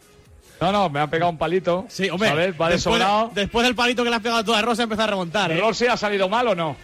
No, 0.60 0.72
no, 0.72 0.90
me 0.90 1.00
ha 1.00 1.08
pegado 1.08 1.32
un 1.32 1.38
palito. 1.38 1.86
Sí, 1.88 2.10
hombre. 2.10 2.52
Va 2.52 2.70
después, 2.70 3.00
después, 3.34 3.66
del 3.66 3.76
palito 3.76 4.04
que 4.04 4.10
le 4.10 4.16
has 4.16 4.22
pegado 4.22 4.42
a 4.42 4.44
toda 4.44 4.62
Rosa, 4.62 4.84
empieza 4.84 5.04
a 5.04 5.08
remontar. 5.08 5.52
¿eh? 5.52 5.60
¿Rossi 5.60 5.86
ha 5.86 5.98
salido 5.98 6.30
mal 6.30 6.48
o 6.48 6.56
no? 6.56 6.76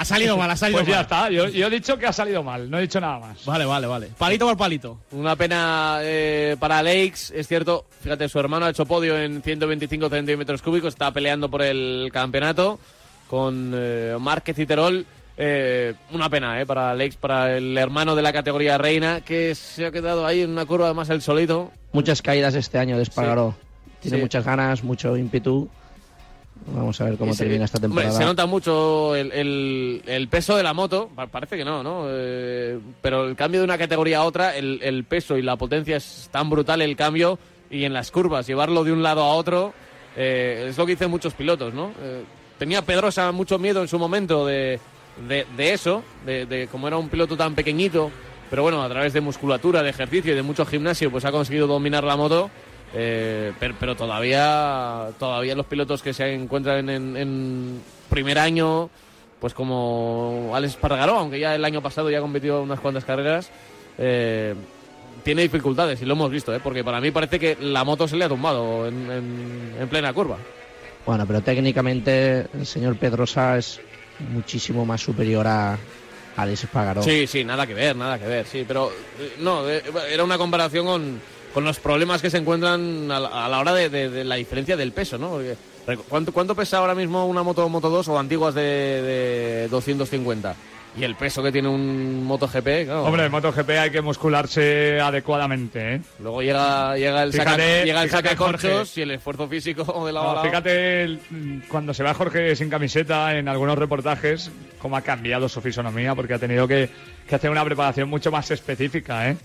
Ha 0.00 0.04
salido 0.06 0.34
mal, 0.34 0.50
ha 0.50 0.56
salido 0.56 0.78
pues 0.78 0.88
mal. 0.88 0.96
ya 0.96 1.00
está, 1.02 1.28
yo, 1.28 1.44
he 1.44 1.70
dicho 1.70 1.98
que 1.98 2.06
ha 2.06 2.12
salido 2.14 2.42
mal, 2.42 2.70
no 2.70 2.78
he 2.78 2.80
dicho 2.80 2.98
nada 3.02 3.18
más. 3.18 3.44
Vale, 3.44 3.66
vale, 3.66 3.86
vale. 3.86 4.06
Palito 4.16 4.46
por 4.46 4.56
palito. 4.56 4.98
Una 5.10 5.36
pena 5.36 5.98
eh, 6.00 6.56
para 6.58 6.82
Lakes, 6.82 7.30
es 7.34 7.46
cierto, 7.46 7.84
fíjate, 8.00 8.26
su 8.30 8.38
hermano 8.38 8.64
ha 8.64 8.70
hecho 8.70 8.86
podio 8.86 9.20
en 9.20 9.42
125 9.42 10.08
centímetros 10.08 10.62
cúbicos, 10.62 10.94
está 10.94 11.10
peleando 11.10 11.50
por 11.50 11.60
el 11.60 12.08
campeonato 12.14 12.80
con 13.28 13.72
eh, 13.74 14.16
Márquez 14.18 14.58
y 14.58 14.64
Terol. 14.64 15.04
Eh, 15.36 15.92
una 16.12 16.30
pena 16.30 16.58
eh, 16.58 16.64
para 16.64 16.94
Lakes, 16.94 17.18
para 17.20 17.58
el 17.58 17.76
hermano 17.76 18.16
de 18.16 18.22
la 18.22 18.32
categoría 18.32 18.78
reina, 18.78 19.20
que 19.20 19.54
se 19.54 19.84
ha 19.84 19.90
quedado 19.90 20.24
ahí 20.24 20.40
en 20.40 20.48
una 20.48 20.64
curva, 20.64 20.86
además 20.86 21.10
el 21.10 21.20
solito. 21.20 21.72
Muchas 21.92 22.22
caídas 22.22 22.54
este 22.54 22.78
año 22.78 22.96
de 22.96 23.02
Espargaró. 23.02 23.54
Tiene 24.00 24.16
muchas 24.16 24.46
ganas, 24.46 24.82
mucho 24.82 25.14
ímpetu 25.14 25.68
Vamos 26.66 27.00
a 27.00 27.04
ver 27.06 27.16
cómo 27.16 27.32
se- 27.32 27.44
termina 27.44 27.64
esta 27.64 27.80
temporada. 27.80 28.12
se 28.12 28.24
nota 28.24 28.46
mucho 28.46 29.16
el, 29.16 29.32
el- 29.32 30.02
el 30.06 30.28
peso 30.28 30.56
de 30.56 30.62
la 30.62 30.72
moto, 30.74 31.08
pa- 31.14 31.26
parece 31.26 31.56
que 31.56 31.64
no, 31.64 31.82
¿no? 31.82 32.04
Eh, 32.08 32.78
pero 33.02 33.26
el 33.26 33.34
cambio 33.36 33.60
de 33.60 33.64
una 33.64 33.78
categoría 33.78 34.18
a 34.18 34.24
otra, 34.24 34.56
el, 34.56 34.80
el 34.82 35.04
peso 35.04 35.36
y 35.36 35.42
la 35.42 35.56
potencia 35.56 35.96
es 35.96 36.28
tan 36.30 36.48
brutal 36.50 36.82
el 36.82 36.96
cambio 36.96 37.38
y 37.70 37.84
en 37.84 37.92
las 37.92 38.10
curvas 38.10 38.46
llevarlo 38.46 38.84
de 38.84 38.92
un 38.92 39.02
lado 39.02 39.22
a 39.22 39.34
otro 39.34 39.72
eh, 40.16 40.66
es 40.68 40.76
lo 40.78 40.86
que 40.86 40.92
dicen 40.92 41.10
muchos 41.10 41.34
pilotos, 41.34 41.72
¿no? 41.74 41.92
Eh, 42.02 42.22
tenía 42.58 42.82
Pedrosa 42.82 43.32
mucho 43.32 43.58
miedo 43.58 43.80
en 43.80 43.88
su 43.88 43.98
momento 43.98 44.44
de, 44.46 44.78
de, 45.28 45.46
de 45.56 45.72
eso, 45.72 46.02
de, 46.26 46.46
de 46.46 46.66
como 46.68 46.88
era 46.88 46.98
un 46.98 47.08
piloto 47.08 47.36
tan 47.36 47.54
pequeñito, 47.54 48.10
pero 48.50 48.62
bueno, 48.62 48.82
a 48.82 48.88
través 48.88 49.12
de 49.12 49.20
musculatura, 49.20 49.82
de 49.82 49.90
ejercicio 49.90 50.32
y 50.32 50.36
de 50.36 50.42
mucho 50.42 50.66
gimnasio, 50.66 51.10
pues 51.10 51.24
ha 51.24 51.30
conseguido 51.32 51.66
dominar 51.66 52.04
la 52.04 52.16
moto. 52.16 52.50
Eh, 52.92 53.52
pero, 53.60 53.74
pero 53.78 53.94
todavía 53.96 55.08
todavía 55.18 55.54
los 55.54 55.66
pilotos 55.66 56.02
que 56.02 56.12
se 56.12 56.34
encuentran 56.34 56.88
en, 56.90 57.16
en 57.16 57.80
primer 58.08 58.38
año 58.38 58.90
pues 59.40 59.54
como 59.54 60.50
Alex 60.54 60.74
Pargaró 60.74 61.16
aunque 61.18 61.38
ya 61.38 61.54
el 61.54 61.64
año 61.64 61.80
pasado 61.82 62.10
ya 62.10 62.18
ha 62.18 62.20
competido 62.20 62.60
unas 62.62 62.80
cuantas 62.80 63.04
carreras 63.04 63.48
eh, 63.96 64.54
tiene 65.22 65.42
dificultades 65.42 66.02
y 66.02 66.04
lo 66.04 66.14
hemos 66.14 66.32
visto 66.32 66.52
¿eh? 66.52 66.58
porque 66.60 66.82
para 66.82 67.00
mí 67.00 67.12
parece 67.12 67.38
que 67.38 67.56
la 67.60 67.84
moto 67.84 68.08
se 68.08 68.16
le 68.16 68.24
ha 68.24 68.28
tumbado 68.28 68.86
en, 68.88 69.08
en- 69.08 69.74
en 69.80 69.88
plena 69.88 70.12
curva 70.12 70.36
Bueno, 71.06 71.24
pero 71.28 71.42
técnicamente 71.42 72.46
el 72.52 72.66
señor 72.66 72.96
Pedrosa 72.96 73.56
es 73.56 73.80
muchísimo 74.32 74.84
más 74.84 75.00
superior 75.00 75.46
a, 75.46 75.74
a 75.74 75.78
Alex 76.36 76.64
Espargaró. 76.64 77.02
Sí, 77.04 77.26
sí, 77.28 77.44
nada 77.44 77.66
que 77.66 77.74
ver, 77.74 77.94
nada 77.94 78.18
que 78.18 78.26
ver, 78.26 78.46
sí, 78.46 78.64
pero 78.66 78.90
eh, 79.18 79.34
no, 79.38 79.68
eh, 79.70 79.80
era 80.10 80.24
una 80.24 80.36
comparación 80.36 80.84
con, 80.86 81.20
con 81.54 81.64
los 81.64 81.78
problemas 81.80 82.22
que 82.22 82.30
se 82.30 82.38
encuentran 82.38 83.10
a 83.10 83.20
la, 83.20 83.46
a 83.46 83.48
la 83.48 83.58
hora 83.60 83.74
de, 83.74 83.88
de- 83.88 84.08
de 84.10 84.24
la 84.24 84.36
diferencia 84.36 84.76
del 84.76 84.92
peso, 84.92 85.18
¿no? 85.18 85.30
Porque, 85.30 85.56
¿cuánto, 86.08 86.32
¿Cuánto 86.32 86.54
pesa 86.54 86.78
ahora 86.78 86.94
mismo 86.94 87.26
una 87.26 87.42
moto 87.42 87.68
Moto 87.68 87.88
2 87.90 88.08
o 88.08 88.18
antiguas 88.18 88.54
de, 88.54 88.62
de 88.62 89.68
250? 89.68 90.54
Y 90.96 91.04
el 91.04 91.14
peso 91.14 91.40
que 91.40 91.52
tiene 91.52 91.68
un 91.68 92.24
MotoGP, 92.24 92.64
claro. 92.86 93.04
Hombre, 93.04 93.24
en 93.26 93.30
MotoGP 93.30 93.70
hay 93.70 93.90
que 93.90 94.00
muscularse 94.00 94.98
adecuadamente, 95.00 95.94
¿eh? 95.94 96.00
Luego 96.18 96.42
llega, 96.42 96.96
llega 96.96 97.22
el 97.22 97.32
Fíjate- 97.32 97.44
saca, 97.78 97.84
llega 97.84 98.02
el 98.02 98.10
sacacorchos 98.10 98.98
y 98.98 99.02
el 99.02 99.12
esfuerzo 99.12 99.46
físico 99.46 99.84
de 100.06 100.12
la 100.12 100.20
No, 100.20 100.42
fíjate 100.42 101.02
el- 101.04 101.20
cuando 101.68 101.94
se 101.94 102.02
va 102.02 102.12
Jorge 102.12 102.56
sin 102.56 102.68
camiseta 102.70 103.38
en 103.38 103.46
algunos 103.48 103.78
reportajes, 103.78 104.50
cómo 104.80 104.96
ha 104.96 105.02
cambiado 105.02 105.48
su 105.48 105.60
fisonomía, 105.60 106.16
porque 106.16 106.34
ha 106.34 106.38
tenido 106.40 106.66
que, 106.66 106.90
que 107.28 107.34
hacer 107.36 107.50
una 107.50 107.64
preparación 107.64 108.08
mucho 108.08 108.32
más 108.32 108.50
específica, 108.50 109.28
¿eh? 109.30 109.36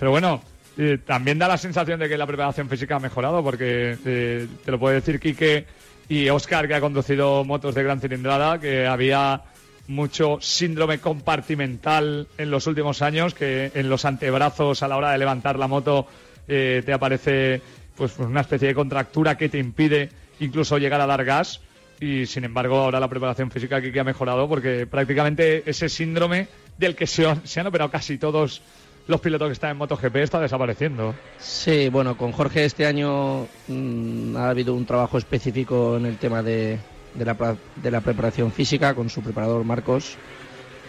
Pero 0.00 0.10
bueno, 0.10 0.42
eh, 0.80 0.96
también 1.04 1.40
da 1.40 1.48
la 1.48 1.58
sensación 1.58 1.98
de 1.98 2.08
que 2.08 2.16
la 2.16 2.26
preparación 2.26 2.68
física 2.68 2.96
ha 2.96 3.00
mejorado, 3.00 3.42
porque 3.42 3.98
eh, 4.04 4.46
te 4.64 4.70
lo 4.70 4.78
puede 4.78 4.94
decir 4.94 5.18
Quique 5.18 5.66
y 6.08 6.28
Oscar, 6.28 6.68
que 6.68 6.74
ha 6.74 6.80
conducido 6.80 7.44
motos 7.44 7.74
de 7.74 7.82
gran 7.82 8.00
cilindrada, 8.00 8.60
que 8.60 8.86
había 8.86 9.42
mucho 9.88 10.38
síndrome 10.40 11.00
compartimental 11.00 12.28
en 12.38 12.50
los 12.52 12.68
últimos 12.68 13.02
años, 13.02 13.34
que 13.34 13.72
en 13.74 13.88
los 13.88 14.04
antebrazos 14.04 14.84
a 14.84 14.88
la 14.88 14.96
hora 14.96 15.10
de 15.10 15.18
levantar 15.18 15.58
la 15.58 15.66
moto 15.66 16.06
eh, 16.46 16.82
te 16.86 16.92
aparece 16.92 17.60
pues 17.96 18.16
una 18.20 18.42
especie 18.42 18.68
de 18.68 18.74
contractura 18.74 19.36
que 19.36 19.48
te 19.48 19.58
impide 19.58 20.10
incluso 20.38 20.78
llegar 20.78 21.00
a 21.00 21.06
dar 21.06 21.24
gas. 21.24 21.60
Y 22.00 22.26
sin 22.26 22.44
embargo 22.44 22.76
ahora 22.76 23.00
la 23.00 23.08
preparación 23.08 23.50
física 23.50 23.76
aquí 23.76 23.90
que 23.90 23.98
ha 23.98 24.04
mejorado 24.04 24.48
porque 24.48 24.86
prácticamente 24.86 25.68
ese 25.68 25.88
síndrome 25.88 26.46
del 26.76 26.94
que 26.94 27.08
se, 27.08 27.26
se 27.42 27.58
han 27.58 27.66
operado 27.66 27.90
casi 27.90 28.18
todos 28.18 28.62
los 29.08 29.20
pilotos 29.20 29.48
que 29.48 29.54
están 29.54 29.70
en 29.70 29.78
MotoGP 29.78 30.16
está 30.16 30.38
desapareciendo. 30.38 31.14
Sí, 31.38 31.88
bueno, 31.88 32.16
con 32.16 32.30
Jorge 32.30 32.64
este 32.66 32.86
año 32.86 33.48
mm, 33.66 34.36
ha 34.36 34.50
habido 34.50 34.74
un 34.74 34.84
trabajo 34.84 35.18
específico 35.18 35.96
en 35.96 36.06
el 36.06 36.18
tema 36.18 36.42
de, 36.42 36.78
de 37.14 37.24
la, 37.24 37.56
de 37.76 37.90
la 37.90 38.02
preparación 38.02 38.52
física 38.52 38.94
con 38.94 39.08
su 39.08 39.22
preparador 39.22 39.64
Marcos, 39.64 40.16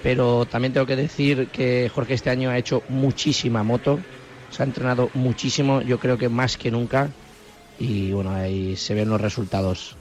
pero 0.04 0.46
también 0.46 0.74
tengo 0.74 0.86
que 0.86 0.98
decir 0.98 1.48
que 1.48 1.90
Jorge 1.94 2.14
este 2.14 2.30
año 2.30 2.50
ha 2.50 2.58
hecho 2.58 2.84
muchísima 2.90 3.64
moto, 3.64 4.00
se 4.52 4.64
ha 4.64 4.66
entrenado 4.66 5.10
muchísimo, 5.14 5.82
yo 5.82 5.98
creo 5.98 6.18
que 6.18 6.28
más 6.28 6.58
que 6.58 6.72
nunca, 6.72 7.10
y 7.80 8.12
bueno, 8.12 8.32
ahí 8.32 8.76
se 8.76 8.96
ven 8.96 9.10
los 9.10 9.22
resultados. 9.22 9.96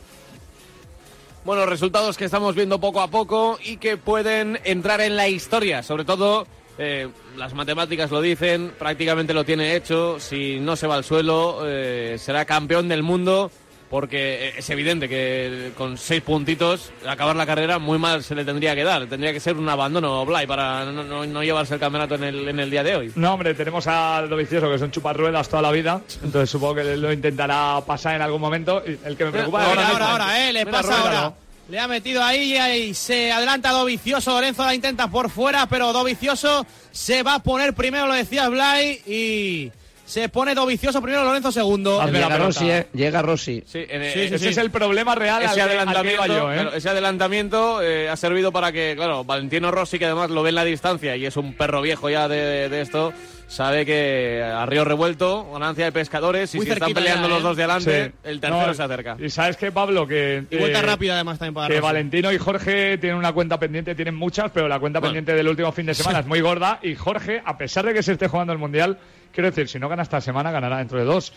Bueno, 1.44 1.66
resultados 1.66 2.18
que 2.18 2.24
estamos 2.24 2.56
viendo 2.56 2.80
poco 2.80 3.00
a 3.00 3.08
poco 3.08 3.58
y 3.64 3.76
que 3.76 3.96
pueden 3.96 4.58
entrar 4.64 5.00
en 5.00 5.16
la 5.16 5.28
historia. 5.28 5.82
Sobre 5.82 6.04
todo, 6.04 6.46
eh, 6.78 7.08
las 7.36 7.54
matemáticas 7.54 8.10
lo 8.10 8.20
dicen, 8.20 8.72
prácticamente 8.78 9.34
lo 9.34 9.44
tiene 9.44 9.74
hecho. 9.76 10.18
Si 10.20 10.58
no 10.60 10.76
se 10.76 10.86
va 10.86 10.94
al 10.96 11.04
suelo, 11.04 11.60
eh, 11.66 12.16
será 12.18 12.44
campeón 12.44 12.88
del 12.88 13.02
mundo. 13.02 13.50
Porque 13.90 14.48
eh, 14.48 14.54
es 14.58 14.68
evidente 14.68 15.08
que 15.08 15.72
con 15.74 15.96
seis 15.96 16.20
puntitos, 16.20 16.92
acabar 17.06 17.34
la 17.34 17.46
carrera 17.46 17.78
muy 17.78 17.98
mal 17.98 18.22
se 18.22 18.34
le 18.34 18.44
tendría 18.44 18.74
que 18.74 18.84
dar. 18.84 19.06
Tendría 19.06 19.32
que 19.32 19.40
ser 19.40 19.56
un 19.56 19.66
abandono, 19.66 20.26
Blay, 20.26 20.46
para 20.46 20.84
no, 20.84 21.02
no- 21.02 21.24
no 21.24 21.42
llevarse 21.42 21.72
el 21.72 21.80
campeonato 21.80 22.16
en 22.16 22.24
el, 22.24 22.48
en 22.50 22.60
el 22.60 22.68
día 22.70 22.84
de 22.84 22.94
hoy. 22.96 23.12
No, 23.16 23.32
hombre, 23.32 23.54
tenemos 23.54 23.86
a 23.86 24.26
Dovicioso, 24.28 24.68
que 24.68 24.74
es 24.74 24.82
un 24.82 24.90
chuparruedas 24.90 25.48
toda 25.48 25.62
la 25.62 25.70
vida, 25.70 26.02
entonces 26.22 26.50
supongo 26.50 26.74
que 26.74 26.98
lo 26.98 27.10
intentará 27.10 27.80
pasar 27.86 28.16
en 28.16 28.20
algún 28.20 28.42
momento. 28.42 28.82
El 28.84 29.16
que 29.16 29.24
me 29.24 29.30
preocupa 29.32 29.64
Ahora, 29.64 29.80
es 29.82 29.88
ahora, 29.88 30.10
ahora, 30.12 30.48
eh, 30.50 30.52
le 30.52 30.66
pasa 30.66 31.00
ahora. 31.00 31.32
Le 31.68 31.78
ha 31.78 31.86
metido 31.86 32.24
ahí 32.24 32.56
y 32.56 32.94
se 32.94 33.30
adelanta 33.30 33.70
Dovicioso. 33.70 34.30
Lorenzo 34.30 34.64
la 34.64 34.74
intenta 34.74 35.08
por 35.08 35.28
fuera, 35.28 35.66
pero 35.66 35.92
Dovicioso 35.92 36.66
se 36.92 37.22
va 37.22 37.34
a 37.34 37.42
poner 37.42 37.74
primero, 37.74 38.06
lo 38.06 38.14
decía 38.14 38.48
Blay, 38.48 39.02
y 39.06 39.70
se 40.08 40.28
pone 40.30 40.54
Dovicioso 40.54 41.02
primero, 41.02 41.22
Lorenzo 41.24 41.52
segundo. 41.52 42.02
Llega. 42.06 42.36
Rossi, 42.38 42.70
eh, 42.70 42.86
llega 42.94 43.20
Rossi. 43.20 43.62
Sí, 43.66 43.84
en- 43.88 44.04
Sí, 44.12 44.28
sí, 44.28 44.34
Ese 44.36 44.48
es 44.48 44.56
el 44.56 44.70
problema 44.70 45.14
real 45.14 45.42
al 45.42 45.50
ese 45.50 45.60
al 45.60 45.68
adelantamiento, 45.68 46.26
yo, 46.26 46.50
¿eh? 46.50 46.54
claro, 46.54 46.72
ese 46.74 46.88
adelantamiento 46.88 47.82
eh, 47.82 48.08
ha 48.08 48.16
servido 48.16 48.50
para 48.50 48.72
que, 48.72 48.94
claro, 48.96 49.22
Valentino 49.24 49.70
Rossi, 49.70 49.98
que 49.98 50.06
además 50.06 50.30
lo 50.30 50.42
ve 50.42 50.48
en 50.48 50.54
la 50.54 50.64
distancia 50.64 51.14
y 51.16 51.26
es 51.26 51.36
un 51.36 51.52
perro 51.54 51.82
viejo 51.82 52.08
ya 52.08 52.26
de, 52.26 52.68
de 52.70 52.80
esto, 52.80 53.12
sabe 53.48 53.84
que 53.84 54.42
a 54.42 54.64
río 54.66 54.84
revuelto, 54.84 55.50
ganancia 55.52 55.84
de 55.84 55.92
pescadores, 55.92 56.54
y 56.54 56.58
Muy 56.58 56.66
si 56.66 56.72
están 56.72 56.92
peleando 56.94 57.28
ya, 57.28 57.34
los 57.34 57.42
dos 57.42 57.56
de 57.56 57.64
adelante, 57.64 58.04
Sí. 58.06 58.12
el 58.24 58.40
tercero 58.40 58.66
No, 58.66 58.74
se 58.74 58.82
acerca. 58.82 59.16
Y 59.18 59.28
sabes 59.30 59.56
que, 59.58 59.70
Pablo, 59.72 60.06
que. 60.06 60.44
Y 60.50 60.56
vuelta 60.56 60.78
eh, 60.80 60.82
rápida 60.82 61.14
además 61.14 61.38
también 61.38 61.54
para 61.54 61.68
Que 61.68 61.74
Rossi. 61.80 61.82
Valentino 61.84 62.32
y 62.32 62.38
Jorge 62.38 62.96
tienen 62.98 63.18
una 63.18 63.32
cuenta 63.32 63.58
pendiente, 63.58 63.94
tienen 63.94 64.14
muchas, 64.14 64.50
pero 64.52 64.68
la 64.68 64.78
cuenta 64.78 65.00
Bueno. 65.00 65.12
pendiente 65.12 65.34
del 65.34 65.48
último 65.48 65.70
fin 65.72 65.84
de 65.86 65.94
semana 65.94 66.18
es 66.20 66.26
muy 66.26 66.40
gorda. 66.40 66.78
Y 66.82 66.94
Jorge, 66.94 67.42
a 67.44 67.58
pesar 67.58 67.84
de 67.84 67.92
que 67.94 68.02
se 68.02 68.12
esté 68.12 68.28
jugando 68.28 68.52
el 68.54 68.58
mundial, 68.58 68.98
quiero 69.32 69.50
decir, 69.50 69.68
si 69.68 69.78
no 69.78 69.88
gana 69.88 70.02
esta 70.02 70.20
semana, 70.20 70.50
ganará 70.50 70.78
dentro 70.78 70.98
de 70.98 71.04
dos. 71.04 71.32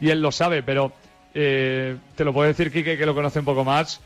Y 0.00 0.10
él 0.10 0.20
lo 0.20 0.32
sabe, 0.32 0.62
pero 0.62 0.92
eh, 1.34 1.96
te 2.16 2.24
lo 2.24 2.32
puedo 2.32 2.48
decir, 2.48 2.72
Quique, 2.72 2.96
que 2.96 3.06
lo 3.06 3.14
conoce 3.14 3.38
un 3.40 3.44
poco 3.44 3.64
más. 3.64 4.00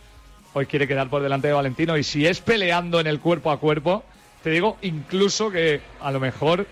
Hoy 0.54 0.66
quiere 0.66 0.88
quedar 0.88 1.08
por 1.08 1.22
delante 1.22 1.48
de 1.48 1.54
Valentino. 1.54 1.96
Y 1.96 2.04
si 2.04 2.26
es 2.26 2.40
peleando 2.40 3.00
en 3.00 3.06
el 3.06 3.20
cuerpo 3.20 3.50
a 3.50 3.58
cuerpo, 3.58 4.02
te 4.42 4.50
digo 4.50 4.76
incluso 4.82 5.50
que 5.50 5.80
a 6.00 6.10
lo 6.10 6.20
mejor 6.20 6.66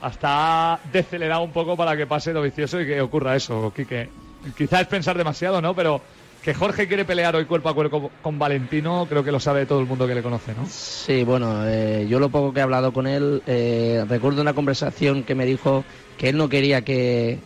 hasta 0.00 0.74
ha 0.74 0.80
decelerado 0.92 1.42
un 1.42 1.52
poco 1.52 1.76
para 1.76 1.96
que 1.96 2.06
pase 2.06 2.32
lo 2.32 2.42
vicioso 2.42 2.80
y 2.80 2.86
que 2.86 3.00
ocurra 3.00 3.36
eso, 3.36 3.72
Quique. 3.74 4.08
Quizás 4.56 4.82
es 4.82 4.86
pensar 4.86 5.16
demasiado, 5.18 5.60
¿no? 5.60 5.74
Pero 5.74 6.00
que 6.42 6.54
Jorge 6.54 6.88
quiere 6.88 7.04
pelear 7.04 7.36
hoy 7.36 7.44
cuerpo 7.44 7.68
a 7.68 7.74
cuerpo 7.74 8.10
con 8.22 8.38
Valentino, 8.38 9.06
creo 9.08 9.22
que 9.22 9.32
lo 9.32 9.40
sabe 9.40 9.66
todo 9.66 9.80
el 9.80 9.86
mundo 9.86 10.06
que 10.06 10.14
le 10.14 10.22
conoce, 10.22 10.54
¿no? 10.54 10.66
Sí, 10.66 11.22
bueno, 11.22 11.66
eh, 11.66 12.06
yo 12.08 12.18
lo 12.18 12.30
poco 12.30 12.52
que 12.52 12.60
he 12.60 12.62
hablado 12.62 12.92
con 12.92 13.06
él, 13.06 13.42
eh, 13.46 14.04
recuerdo 14.08 14.40
una 14.40 14.54
conversación 14.54 15.22
que 15.22 15.34
me 15.34 15.44
dijo 15.44 15.84
que 16.18 16.30
él 16.30 16.36
no 16.38 16.48
quería 16.48 16.82
que, 16.82 17.38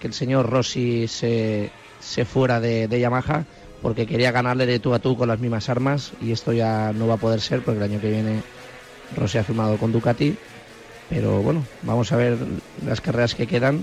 que 0.00 0.06
el 0.06 0.14
señor 0.14 0.48
Rossi 0.48 1.08
se, 1.08 1.70
se 2.00 2.24
fuera 2.24 2.60
de, 2.60 2.88
de 2.88 3.00
Yamaha 3.00 3.44
porque 3.82 4.06
quería 4.06 4.32
ganarle 4.32 4.66
de 4.66 4.78
tú 4.78 4.94
a 4.94 4.98
tú 4.98 5.16
con 5.16 5.28
las 5.28 5.38
mismas 5.38 5.68
armas 5.68 6.12
y 6.22 6.32
esto 6.32 6.52
ya 6.52 6.92
no 6.92 7.06
va 7.06 7.14
a 7.14 7.18
poder 7.18 7.40
ser 7.40 7.62
porque 7.62 7.78
el 7.78 7.90
año 7.90 8.00
que 8.00 8.10
viene 8.10 8.42
Rossi 9.16 9.38
ha 9.38 9.44
firmado 9.44 9.76
con 9.76 9.92
Ducati. 9.92 10.34
Pero 11.08 11.40
bueno, 11.42 11.64
vamos 11.82 12.12
a 12.12 12.16
ver 12.16 12.36
las 12.84 13.00
carreras 13.00 13.34
que 13.34 13.46
quedan 13.46 13.80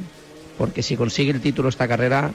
porque 0.58 0.84
si 0.84 0.96
consigue 0.96 1.32
el 1.32 1.42
título 1.42 1.70
esta 1.70 1.88
carrera, 1.88 2.32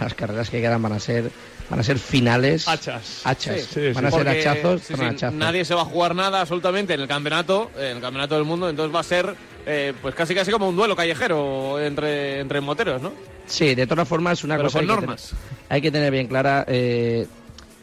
las 0.00 0.14
carreras 0.14 0.50
que 0.50 0.60
quedan 0.60 0.80
van 0.82 0.92
a 0.92 1.00
ser 1.00 1.30
van 1.68 1.78
a 1.80 1.82
ser 1.82 1.98
finales 1.98 2.66
Hachas. 2.66 3.20
hachas. 3.24 3.60
Sí, 3.62 3.66
sí, 3.74 3.92
van 3.92 4.06
a 4.06 4.10
sí. 4.10 4.16
ser 4.18 4.28
hachazos, 4.28 4.90
nadie 5.32 5.64
se 5.64 5.74
va 5.74 5.82
a 5.82 5.84
jugar 5.84 6.14
nada 6.16 6.40
absolutamente 6.40 6.94
en 6.94 7.00
el 7.00 7.08
campeonato, 7.08 7.70
en 7.78 7.96
el 7.96 8.00
campeonato 8.00 8.34
del 8.34 8.44
mundo, 8.44 8.68
entonces 8.68 8.94
va 8.94 9.00
a 9.00 9.04
ser 9.04 9.34
pues 9.64 9.94
pues 10.02 10.14
casi 10.14 10.34
casi 10.34 10.50
como 10.50 10.68
un 10.68 10.74
duelo 10.76 10.96
callejero 10.96 11.78
entre, 11.80 12.40
entre 12.40 12.60
moteros, 12.60 13.00
¿no? 13.02 13.12
Sí, 13.46 13.74
de 13.74 13.86
todas 13.86 14.08
formas, 14.08 14.42
una 14.42 14.56
Pero 14.56 14.66
cosa 14.68 14.78
con 14.80 14.88
hay 14.90 14.94
que 14.96 15.00
normas. 15.00 15.28
tener- 15.30 15.44
hay 15.68 15.80
que 15.82 15.90
tener 15.90 16.10
bien 16.12 16.26
clara. 16.28 16.64
eh, 16.68 17.26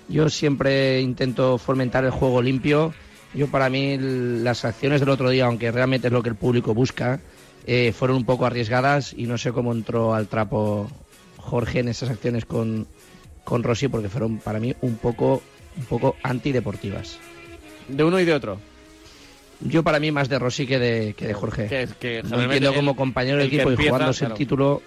yo 0.09 0.29
siempre 0.29 0.99
intento 1.01 1.57
fomentar 1.57 2.03
el 2.05 2.11
juego 2.11 2.41
limpio. 2.41 2.93
Yo, 3.33 3.47
para 3.47 3.69
mí, 3.69 3.97
las 3.99 4.63
acciones 4.65 5.01
del 5.01 5.09
otro 5.09 5.29
día, 5.29 5.45
aunque 5.45 5.69
realmente 5.71 6.07
es 6.07 6.13
lo 6.13 6.23
que 6.23 6.29
el 6.29 6.35
público 6.35 6.73
busca, 6.73 7.19
eh, 7.65 7.91
fueron 7.91 8.15
un 8.17 8.25
poco 8.25 8.45
arriesgadas 8.45 9.13
y 9.15 9.23
no 9.27 9.37
sé 9.37 9.51
cómo 9.51 9.73
entró 9.73 10.13
al 10.15 10.27
trapo 10.27 10.89
Jorge 11.47 11.79
en 11.79 11.87
esas 11.87 12.09
acciones 12.09 12.45
con, 12.45 12.87
con 13.43 13.63
Rossi, 13.63 13.87
porque 13.87 14.09
fueron 14.09 14.37
para 14.39 14.59
mí 14.59 14.75
un 14.81 14.97
poco, 14.97 15.41
un 15.77 15.85
poco 15.85 16.15
antideportivas. 16.23 17.17
De 17.87 18.03
uno 18.03 18.19
y 18.19 18.25
de 18.25 18.33
otro. 18.33 18.59
Yo, 19.61 19.81
para 19.83 19.99
mí, 19.99 20.11
más 20.11 20.29
de 20.29 20.37
Rossi 20.37 20.67
que 20.67 20.77
de, 20.77 21.13
que 21.15 21.27
de 21.27 21.33
Jorge. 21.33 21.67
Que, 21.67 21.87
que 21.99 22.23
No 22.23 22.41
entiendo 22.41 22.73
como 22.73 22.95
compañero 22.95 23.37
de 23.37 23.45
equipo 23.45 23.71
y 23.71 23.75
jugándose 23.75 24.19
claro. 24.19 24.33
el 24.35 24.37
título 24.37 24.81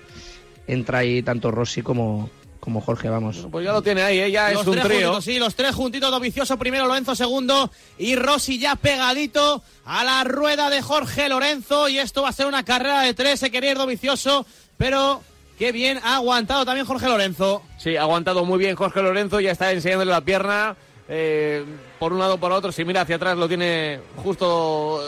entra 0.66 0.98
ahí 0.98 1.22
tanto 1.22 1.50
Rossi 1.50 1.82
como, 1.82 2.30
como 2.60 2.80
Jorge, 2.80 3.08
vamos. 3.08 3.48
Pues 3.50 3.64
ya 3.64 3.72
lo 3.72 3.82
tiene 3.82 4.02
ahí, 4.02 4.20
¿eh? 4.20 4.30
ya 4.30 4.50
los 4.52 4.62
es 4.62 4.66
un 4.68 4.74
tres 4.74 4.84
trío. 4.84 4.98
juntitos, 4.98 5.24
sí, 5.24 5.38
los 5.38 5.54
tres 5.56 5.74
juntitos, 5.74 6.10
Dovicioso 6.10 6.56
primero, 6.58 6.86
Lorenzo 6.86 7.16
segundo 7.16 7.70
y 7.98 8.14
Rossi 8.14 8.58
ya 8.58 8.76
pegadito 8.76 9.62
a 9.84 10.04
la 10.04 10.22
rueda 10.22 10.70
de 10.70 10.82
Jorge 10.82 11.28
Lorenzo 11.28 11.88
y 11.88 11.98
esto 11.98 12.22
va 12.22 12.28
a 12.28 12.32
ser 12.32 12.46
una 12.46 12.64
carrera 12.64 13.02
de 13.02 13.14
tres, 13.14 13.40
se 13.40 13.50
quería 13.50 13.72
ir 13.72 13.78
Dovicioso, 13.78 14.46
pero 14.76 15.22
qué 15.60 15.72
bien 15.72 16.00
ha 16.02 16.16
aguantado 16.16 16.64
también 16.64 16.86
Jorge 16.86 17.06
Lorenzo. 17.06 17.62
Sí, 17.76 17.94
ha 17.94 18.00
aguantado 18.00 18.46
muy 18.46 18.58
bien 18.58 18.74
Jorge 18.76 19.02
Lorenzo, 19.02 19.40
ya 19.40 19.52
está 19.52 19.70
enseñándole 19.70 20.10
la 20.10 20.22
pierna 20.22 20.74
eh, 21.06 21.62
por 21.98 22.14
un 22.14 22.18
lado 22.18 22.38
por 22.38 22.50
otro. 22.50 22.72
Si 22.72 22.82
mira 22.82 23.02
hacia 23.02 23.16
atrás 23.16 23.36
lo 23.36 23.46
tiene 23.46 24.00
justo 24.16 25.02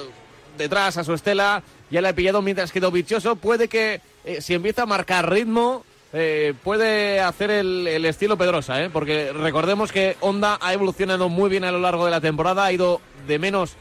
detrás 0.59 0.99
a 0.99 1.05
su 1.05 1.15
estela, 1.15 1.63
ya 1.91 2.03
le 2.03 2.09
ha 2.09 2.15
pillado 2.15 2.43
mientras 2.43 2.71
que 2.71 2.81
Dovicioso 2.81 3.37
puede 3.37 3.67
que 3.67 4.03
eh, 4.27 4.43
si 4.43 4.53
empieza 4.53 4.83
a 4.83 4.87
marcar 4.87 5.31
ritmo 5.31 5.87
eh, 6.13 6.53
puede 6.63 7.21
hacer 7.21 7.51
el, 7.51 7.89
el 7.89 8.05
estilo 8.05 8.37
Pedrosa, 8.37 8.85
¿eh? 8.85 8.91
porque 8.93 9.33
recordemos 9.33 9.91
que 9.91 10.19
Honda 10.21 10.59
ha 10.61 10.75
evolucionado 10.75 11.31
muy 11.31 11.49
bien 11.49 11.65
a 11.65 11.73
lo 11.73 11.81
largo 11.81 12.05
de 12.05 12.11
la 12.11 12.21
temporada, 12.21 12.67
ha 12.67 12.73
ido 12.73 13.01
de 13.27 13.39
menos 13.39 13.77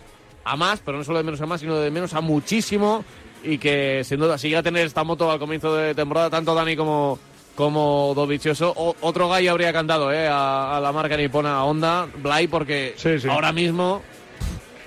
a 0.46 0.56
más, 0.56 0.80
pero 0.80 0.98
no 0.98 1.04
solo 1.04 1.18
de 1.18 1.26
menos 1.26 1.42
a 1.42 1.48
más, 1.48 1.60
sino 1.60 1.76
de 1.76 1.92
menos 1.92 2.14
a 2.14 2.22
muchísimo 2.22 3.04
y 3.44 3.58
que 3.58 4.04
sin 4.04 4.20
duda 4.20 4.38
si 4.38 4.48
llega 4.50 4.60
a 4.60 4.64
tener 4.64 4.86
esta 4.86 5.04
moto 5.04 5.32
al 5.32 5.40
comienzo 5.40 5.76
de 5.76 5.94
temporada, 5.96 6.30
tanto 6.30 6.54
Dani 6.56 6.76
como, 6.76 7.18
como 7.56 8.14
Dovicioso, 8.16 8.74
o- 8.76 8.96
otro 9.02 9.30
gallo 9.30 9.52
habría 9.52 9.74
cantado 9.74 10.12
¿eh? 10.12 10.28
a, 10.28 10.78
a 10.78 10.80
la 10.80 10.92
marca 10.92 11.18
nipona 11.18 11.56
a 11.56 11.64
Honda, 11.66 12.08
Blay, 12.18 12.48
porque 12.48 12.94
Sí, 12.98 13.20
sí. 13.20 13.28
ahora 13.28 13.52
mismo 13.52 14.02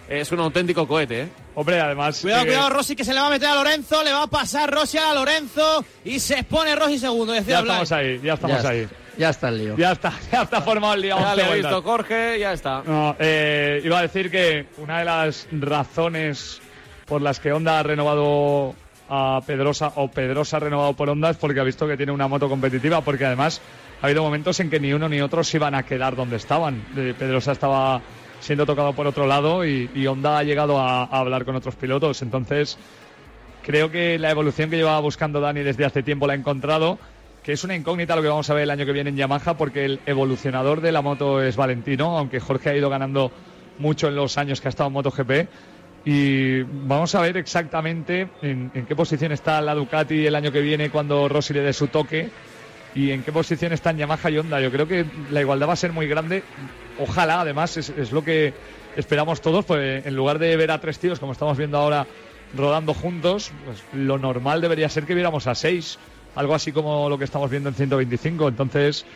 es 0.08 0.30
un 0.32 0.40
auténtico 0.40 0.86
cohete. 0.86 1.22
¿eh? 1.22 1.28
Hombre, 1.56 1.80
además. 1.80 2.20
Cuidado, 2.20 2.42
eh, 2.42 2.46
cuidado, 2.46 2.70
Rossi 2.70 2.96
que 2.96 3.04
se 3.04 3.14
le 3.14 3.20
va 3.20 3.28
a 3.28 3.30
meter 3.30 3.48
a 3.48 3.54
Lorenzo, 3.54 4.02
le 4.02 4.12
va 4.12 4.24
a 4.24 4.26
pasar 4.26 4.70
Rossi 4.72 4.98
a 4.98 5.14
Lorenzo 5.14 5.84
y 6.04 6.18
se 6.20 6.42
pone 6.44 6.74
Rossi 6.74 6.98
segundo, 6.98 7.32
decía 7.32 7.56
Ya 7.56 7.60
Blay. 7.62 7.82
estamos 7.82 7.92
ahí, 7.92 8.20
ya 8.22 8.34
estamos 8.34 8.62
ya, 8.62 8.68
ahí. 8.70 8.88
ya 9.16 9.28
está 9.30 9.48
el 9.50 9.58
lío. 9.58 9.76
Ya 9.76 9.92
está, 9.92 10.12
ya 10.32 10.42
está 10.42 10.60
formado 10.62 10.94
el 10.94 11.00
lío. 11.02 11.16
Ya 11.18 11.30
ha 11.30 11.34
vueltas. 11.34 11.54
visto 11.56 11.82
Jorge, 11.82 12.38
ya 12.40 12.52
está. 12.52 12.82
No, 12.84 13.14
eh, 13.20 13.80
iba 13.84 13.98
a 13.98 14.02
decir 14.02 14.30
que 14.32 14.66
una 14.78 14.98
de 14.98 15.04
las 15.04 15.46
razones 15.52 16.60
por 17.06 17.22
las 17.22 17.40
que 17.40 17.52
Honda 17.52 17.78
ha 17.78 17.82
renovado 17.82 18.74
a 19.08 19.40
Pedrosa 19.46 19.92
o 19.96 20.08
Pedrosa 20.08 20.56
ha 20.56 20.60
renovado 20.60 20.94
por 20.94 21.08
Honda 21.10 21.30
es 21.30 21.36
porque 21.36 21.60
ha 21.60 21.64
visto 21.64 21.86
que 21.86 21.96
tiene 21.96 22.12
una 22.12 22.28
moto 22.28 22.48
competitiva, 22.48 23.02
porque 23.02 23.26
además 23.26 23.60
ha 24.00 24.06
habido 24.06 24.22
momentos 24.22 24.58
en 24.60 24.70
que 24.70 24.80
ni 24.80 24.92
uno 24.92 25.08
ni 25.08 25.20
otro 25.20 25.44
se 25.44 25.58
iban 25.58 25.74
a 25.74 25.82
quedar 25.84 26.16
donde 26.16 26.36
estaban. 26.36 26.82
Pedrosa 26.94 27.52
estaba 27.52 28.00
siendo 28.40 28.66
tocado 28.66 28.92
por 28.92 29.06
otro 29.06 29.26
lado 29.26 29.64
y, 29.64 29.90
y 29.94 30.06
Honda 30.06 30.38
ha 30.38 30.42
llegado 30.42 30.78
a, 30.78 31.04
a 31.04 31.18
hablar 31.18 31.44
con 31.44 31.56
otros 31.56 31.74
pilotos. 31.76 32.22
Entonces, 32.22 32.78
creo 33.62 33.90
que 33.90 34.18
la 34.18 34.30
evolución 34.30 34.70
que 34.70 34.76
llevaba 34.76 35.00
buscando 35.00 35.40
Dani 35.40 35.62
desde 35.62 35.84
hace 35.84 36.02
tiempo 36.02 36.26
la 36.26 36.32
ha 36.32 36.36
encontrado, 36.36 36.98
que 37.42 37.52
es 37.52 37.64
una 37.64 37.76
incógnita 37.76 38.16
lo 38.16 38.22
que 38.22 38.28
vamos 38.28 38.48
a 38.50 38.54
ver 38.54 38.64
el 38.64 38.70
año 38.70 38.86
que 38.86 38.92
viene 38.92 39.10
en 39.10 39.16
Yamaha, 39.16 39.56
porque 39.56 39.84
el 39.84 40.00
evolucionador 40.06 40.80
de 40.80 40.92
la 40.92 41.02
moto 41.02 41.42
es 41.42 41.56
Valentino, 41.56 42.18
aunque 42.18 42.40
Jorge 42.40 42.70
ha 42.70 42.76
ido 42.76 42.88
ganando 42.90 43.30
mucho 43.78 44.08
en 44.08 44.16
los 44.16 44.38
años 44.38 44.60
que 44.60 44.68
ha 44.68 44.70
estado 44.70 44.88
en 44.88 44.94
MotoGP. 44.94 45.48
Y 46.04 46.62
vamos 46.62 47.14
a 47.14 47.20
ver 47.22 47.36
exactamente 47.38 48.28
en, 48.42 48.70
qué 48.86 48.94
posición 48.94 49.32
está 49.32 49.60
la 49.62 49.74
Ducati 49.74 50.26
el 50.26 50.34
año 50.34 50.52
que 50.52 50.60
viene 50.60 50.90
cuando 50.90 51.28
Rossi 51.28 51.54
le 51.54 51.60
dé 51.60 51.72
su 51.72 51.88
toque 51.88 52.28
y 52.94 53.10
en 53.10 53.22
qué 53.22 53.32
posición 53.32 53.72
están 53.72 53.96
Yamaha 53.96 54.30
y 54.30 54.38
Honda. 54.38 54.60
Yo 54.60 54.70
creo 54.70 54.86
que 54.86 55.06
la 55.30 55.40
igualdad 55.40 55.68
va 55.68 55.72
a 55.72 55.76
ser 55.76 55.92
muy 55.92 56.06
grande. 56.06 56.42
Ojalá, 56.98 57.40
además, 57.40 57.76
es, 57.78 57.88
es 57.88 58.12
lo 58.12 58.22
que 58.22 58.52
esperamos 58.96 59.40
todos, 59.40 59.64
pues 59.64 60.04
en 60.04 60.14
lugar 60.14 60.38
de 60.38 60.56
ver 60.56 60.70
a 60.70 60.80
tres 60.80 60.98
tíos 60.98 61.18
como 61.18 61.32
estamos 61.32 61.56
viendo 61.56 61.78
ahora 61.78 62.06
rodando 62.56 62.94
juntos, 62.94 63.50
pues 63.64 63.82
lo 63.92 64.18
normal 64.18 64.60
debería 64.60 64.88
ser 64.88 65.04
que 65.04 65.14
viéramos 65.14 65.46
a 65.46 65.54
seis, 65.54 65.98
algo 66.34 66.54
así 66.54 66.70
como 66.70 67.08
lo 67.08 67.18
que 67.18 67.24
estamos 67.24 67.50
viendo 67.50 67.70
en 67.70 67.74
125. 67.74 68.48
Entonces, 68.48 69.06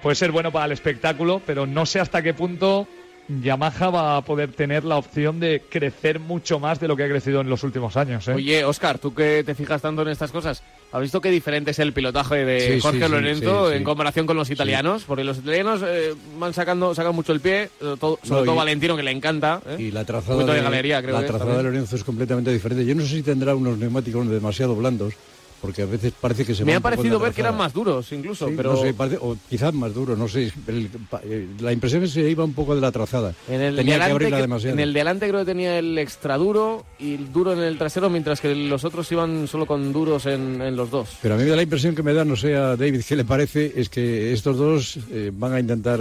puede 0.00 0.14
ser 0.14 0.30
bueno 0.30 0.52
para 0.52 0.66
el 0.66 0.72
espectáculo, 0.72 1.42
pero 1.44 1.66
no 1.66 1.86
sé 1.86 2.00
hasta 2.00 2.22
qué 2.22 2.32
punto 2.32 2.86
Yamaha 3.28 3.90
va 3.90 4.16
a 4.16 4.22
poder 4.22 4.52
tener 4.52 4.84
la 4.84 4.96
opción 4.96 5.40
de 5.40 5.62
crecer 5.68 6.20
mucho 6.20 6.60
más 6.60 6.78
de 6.80 6.88
lo 6.88 6.96
que 6.96 7.04
ha 7.04 7.08
crecido 7.08 7.40
en 7.40 7.48
los 7.48 7.62
últimos 7.64 7.96
años. 7.96 8.26
¿eh? 8.28 8.34
Oye, 8.34 8.64
Oscar, 8.64 8.98
tú 8.98 9.14
que 9.14 9.42
te 9.44 9.54
fijas 9.54 9.82
tanto 9.82 10.02
en 10.02 10.08
estas 10.08 10.30
cosas, 10.30 10.62
¿has 10.92 11.00
visto 11.00 11.20
qué 11.20 11.30
diferente 11.30 11.72
es 11.72 11.78
el 11.80 11.92
pilotaje 11.92 12.44
de 12.44 12.74
Sí, 12.74 12.80
Jorge 12.80 13.04
sí, 13.04 13.10
Lorenzo 13.10 13.66
sí, 13.66 13.72
sí. 13.72 13.76
en 13.78 13.84
comparación 13.84 14.26
con 14.26 14.36
los 14.36 14.48
italianos? 14.50 15.02
Porque 15.04 15.24
los 15.24 15.38
italianos 15.38 15.80
eh, 15.84 16.14
van 16.38 16.54
sacando 16.54 16.94
sacan 16.94 17.14
mucho 17.14 17.32
el 17.32 17.40
pie, 17.40 17.62
eh, 17.64 17.68
todo- 17.98 18.18
sobre 18.22 18.40
No, 18.40 18.44
todo 18.44 18.54
y- 18.54 18.58
Valentino, 18.58 18.96
que 18.96 19.02
le 19.02 19.10
encanta. 19.10 19.60
¿eh? 19.66 19.76
Y 19.80 19.90
la 19.90 20.04
trazada, 20.04 20.44
de 20.44 20.52
de, 20.52 20.60
galería, 20.62 21.02
creo 21.02 21.14
la 21.14 21.20
que 21.22 21.26
trazada 21.26 21.56
de. 21.56 21.62
Lorenzo 21.64 21.96
es 21.96 22.04
completamente 22.04 22.52
diferente. 22.52 22.84
Yo 22.86 22.94
no 22.94 23.02
sé 23.02 23.08
si 23.08 23.22
tendrá 23.22 23.54
unos 23.56 23.76
neumáticos 23.78 24.28
demasiado 24.28 24.76
blandos, 24.76 25.14
porque 25.60 25.82
a 25.82 25.86
veces 25.86 26.12
parece 26.20 26.44
que 26.44 26.54
se 26.54 26.64
Me 26.64 26.74
ha 26.74 26.80
parecido 26.80 27.18
ver 27.18 27.32
que 27.32 27.40
eran 27.40 27.56
más 27.56 27.72
duros, 27.72 28.10
incluso, 28.12 28.48
Sí, 28.48 28.54
pero 28.56 28.72
no 28.74 28.80
sé, 28.82 28.94
parece- 28.94 29.18
o 29.20 29.36
quizás 29.48 29.72
más 29.74 29.94
duros, 29.94 30.16
no 30.18 30.28
sé. 30.28 30.52
El- 30.66 30.88
eh, 31.24 31.46
la 31.60 31.72
impresión 31.72 32.02
es 32.04 32.12
que 32.14 32.22
se 32.22 32.30
iba 32.30 32.44
un 32.44 32.52
poco 32.54 32.74
de 32.74 32.80
la 32.80 32.92
trazada. 32.92 33.34
en 33.48 33.60
el, 33.60 33.76
Tenía 33.76 33.94
de 33.94 34.00
que 34.06 34.10
abrirla 34.12 34.36
que- 34.36 34.42
demasiado. 34.42 34.74
en 34.74 34.80
el 34.80 34.92
de 34.92 35.00
adelante 35.00 35.28
creo 35.28 35.40
que 35.40 35.46
tenía 35.46 35.78
el 35.78 35.98
extra 35.98 36.36
duro 36.36 36.84
y 36.98 37.14
el 37.14 37.32
duro 37.32 37.52
en 37.52 37.60
el 37.60 37.78
trasero, 37.78 38.08
mientras 38.10 38.40
que 38.40 38.54
los 38.54 38.84
otros 38.84 39.10
iban 39.12 39.46
solo 39.48 39.66
con 39.66 39.92
duros 39.92 40.26
en, 40.26 40.60
en 40.62 40.76
los 40.76 40.90
dos. 40.90 41.16
Pero 41.22 41.34
a 41.34 41.38
mí 41.38 41.44
me 41.44 41.50
da 41.50 41.56
la 41.56 41.62
impresión 41.62 41.94
que 41.94 42.02
me 42.02 42.12
da, 42.12 42.24
no 42.24 42.36
sé 42.36 42.54
a 42.56 42.76
David 42.76 43.02
qué 43.06 43.16
le 43.16 43.24
parece, 43.24 43.72
es 43.76 43.88
que 43.88 44.32
estos 44.32 44.56
dos 44.56 44.98
eh, 45.10 45.30
van 45.34 45.52
a 45.54 45.60
intentar 45.60 46.00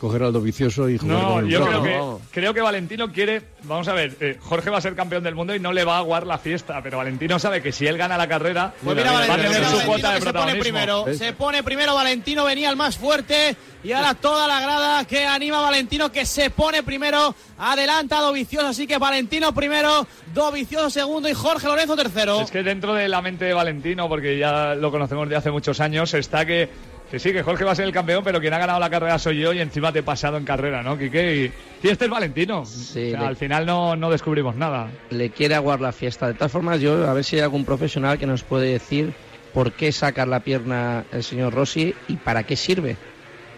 coger 0.00 0.22
al 0.22 0.32
vicioso 0.40 0.88
y 0.88 0.98
jugar 0.98 1.18
No, 1.22 1.28
con 1.34 1.44
el 1.44 1.50
yo 1.50 1.64
creo 1.64 1.78
no, 1.84 2.18
que, 2.30 2.40
creo 2.40 2.54
que 2.54 2.60
Valentino 2.60 3.10
quiere. 3.12 3.42
Vamos 3.64 3.88
a 3.88 3.94
ver, 3.94 4.16
eh, 4.20 4.36
Jorge 4.40 4.68
va 4.70 4.78
a 4.78 4.80
ser 4.80 4.94
campeón 4.94 5.22
del 5.24 5.34
mundo 5.34 5.54
y 5.54 5.60
no 5.60 5.72
le 5.72 5.84
va 5.84 5.96
a 5.96 5.98
aguar 5.98 6.26
la 6.26 6.38
fiesta, 6.38 6.80
pero 6.82 6.98
Valentino 6.98 7.38
sabe 7.38 7.62
que 7.62 7.72
si 7.72 7.86
él 7.86 7.96
gana 7.96 8.18
la 8.18 8.28
carrera, 8.28 8.74
Pues 8.94 9.04
mira, 9.04 9.12
Valentino, 9.12 9.48
mira 9.48 9.60
Valentino 9.60 9.86
cuota 9.86 10.12
de 10.12 10.18
que 10.18 10.26
se 10.26 10.32
pone 10.32 10.54
primero. 10.56 11.04
Se 11.14 11.32
pone 11.32 11.62
primero 11.62 11.94
Valentino, 11.94 12.44
venía 12.44 12.70
el 12.70 12.76
más 12.76 12.96
fuerte. 12.96 13.56
Y 13.82 13.92
ahora 13.92 14.14
toda 14.14 14.48
la 14.48 14.60
grada 14.60 15.04
que 15.04 15.26
anima 15.26 15.58
a 15.58 15.62
Valentino 15.62 16.10
que 16.10 16.24
se 16.24 16.50
pone 16.50 16.82
primero. 16.82 17.34
Adelanta 17.58 18.18
a 18.18 18.22
Dovicioso, 18.22 18.68
así 18.68 18.86
que 18.86 18.96
Valentino 18.98 19.54
primero, 19.54 20.06
Dovicioso 20.32 20.88
segundo 20.90 21.28
y 21.28 21.34
Jorge 21.34 21.66
Lorenzo 21.66 21.94
tercero. 21.94 22.40
Es 22.40 22.50
que 22.50 22.62
dentro 22.62 22.94
de 22.94 23.08
la 23.08 23.20
mente 23.20 23.44
de 23.44 23.52
Valentino, 23.52 24.08
porque 24.08 24.38
ya 24.38 24.74
lo 24.74 24.90
conocemos 24.90 25.28
de 25.28 25.36
hace 25.36 25.50
muchos 25.50 25.80
años, 25.80 26.14
está 26.14 26.46
que, 26.46 26.70
que 27.10 27.18
sí, 27.20 27.32
que 27.32 27.42
Jorge 27.42 27.64
va 27.64 27.72
a 27.72 27.74
ser 27.76 27.84
el 27.84 27.92
campeón, 27.92 28.24
pero 28.24 28.40
quien 28.40 28.52
ha 28.54 28.58
ganado 28.58 28.80
la 28.80 28.90
carrera 28.90 29.18
soy 29.18 29.38
yo 29.38 29.52
y 29.52 29.60
encima 29.60 29.92
te 29.92 30.00
he 30.00 30.02
pasado 30.02 30.36
en 30.36 30.44
carrera, 30.44 30.82
¿no, 30.82 30.98
Quique? 30.98 31.36
Y, 31.82 31.86
y 31.86 31.90
este 31.90 32.06
es 32.06 32.10
Valentino. 32.10 32.64
Sí, 32.64 33.08
O 33.08 33.10
sea, 33.12 33.20
le- 33.20 33.26
Al 33.26 33.36
final 33.36 33.66
no, 33.66 33.94
no 33.94 34.10
descubrimos 34.10 34.56
nada. 34.56 34.90
le 35.10 35.30
quiere 35.30 35.54
aguar 35.54 35.80
la 35.80 35.92
fiesta. 35.92 36.26
De 36.26 36.34
todas 36.34 36.50
formas, 36.50 36.80
yo 36.80 37.08
a 37.08 37.12
ver 37.14 37.22
si 37.22 37.36
hay 37.36 37.42
algún 37.42 37.64
profesional 37.64 38.18
que 38.18 38.26
nos 38.26 38.42
puede 38.42 38.72
decir 38.72 39.12
por 39.52 39.70
qué 39.72 39.92
sacar 39.92 40.26
la 40.26 40.40
pierna 40.40 41.04
el 41.12 41.22
señor 41.22 41.54
Rossi 41.54 41.94
y 42.08 42.16
para 42.16 42.42
qué 42.42 42.56
sirve. 42.56 42.96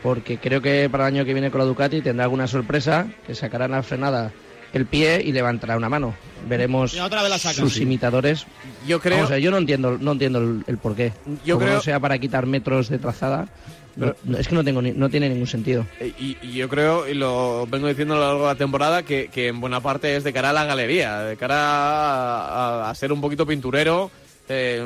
Porque 0.03 0.37
creo 0.37 0.61
que 0.61 0.89
para 0.91 1.09
el 1.09 1.15
año 1.15 1.25
que 1.25 1.33
viene 1.33 1.51
con 1.51 1.61
la 1.61 1.65
Ducati 1.65 2.03
tendrá 2.03 2.25
alguna 2.25 2.47
sorpresa, 2.47 3.07
que 3.27 3.35
sacará 3.35 3.65
en 3.65 3.71
la 3.73 3.83
frenada 3.83 4.31
el 4.77 4.87
pie 4.87 5.23
y 5.25 5.33
levantará 5.33 5.77
una 5.77 5.89
mano. 5.89 6.15
Veremos 6.49 6.95
Y 6.95 7.01
otra 7.01 7.23
vez 7.23 7.31
la 7.31 7.39
saca, 7.39 7.55
sus 7.55 7.75
sí. 7.75 7.83
imitadores. 7.83 8.47
Yo 8.87 9.01
creo, 9.01 9.17
Vamos 9.17 9.31
a 9.31 9.35
ver, 9.35 9.43
yo 9.43 9.51
no 9.51 9.57
entiendo, 9.59 9.99
no 10.01 10.13
entiendo 10.13 10.39
el, 10.39 10.65
el 10.67 10.79
por 10.79 10.95
qué. 10.95 11.13
Yo 11.45 11.55
Como 11.57 11.67
creo- 11.67 11.77
no 11.79 11.83
sea 11.83 11.99
para 11.99 12.19
quitar 12.19 12.47
metros 12.47 12.89
de 12.89 12.99
trazada, 12.99 13.49
no- 13.97 14.15
es 14.39 14.47
que 14.47 14.55
no, 14.55 14.63
tengo 14.63 14.81
ni- 14.83 14.93
no 14.93 15.09
tiene 15.09 15.29
ningún 15.29 15.47
sentido. 15.49 15.87
Eh, 15.99 16.13
Y, 16.19 16.37
y 16.43 16.53
yo 16.53 16.69
creo, 16.69 17.09
y 17.09 17.15
lo 17.15 17.67
vengo 17.67 17.89
diciendo 17.89 18.15
a 18.15 18.19
lo 18.19 18.23
largo 18.27 18.41
de 18.43 18.53
la 18.53 18.55
temporada, 18.59 19.03
que, 19.03 19.29
que 19.29 19.49
en 19.49 19.61
buena 19.61 19.81
parte 19.81 20.15
es 20.17 20.23
de 20.23 20.33
cara 20.33 20.51
a 20.51 20.53
la 20.53 20.65
galería, 20.67 21.21
de 21.21 21.37
cara 21.37 21.57
a, 21.59 22.85
a- 22.87 22.91
a 22.91 22.95
ser 22.95 23.11
un 23.13 23.21
poquito 23.21 23.45
pinturero, 23.47 24.11
eh, 24.49 24.81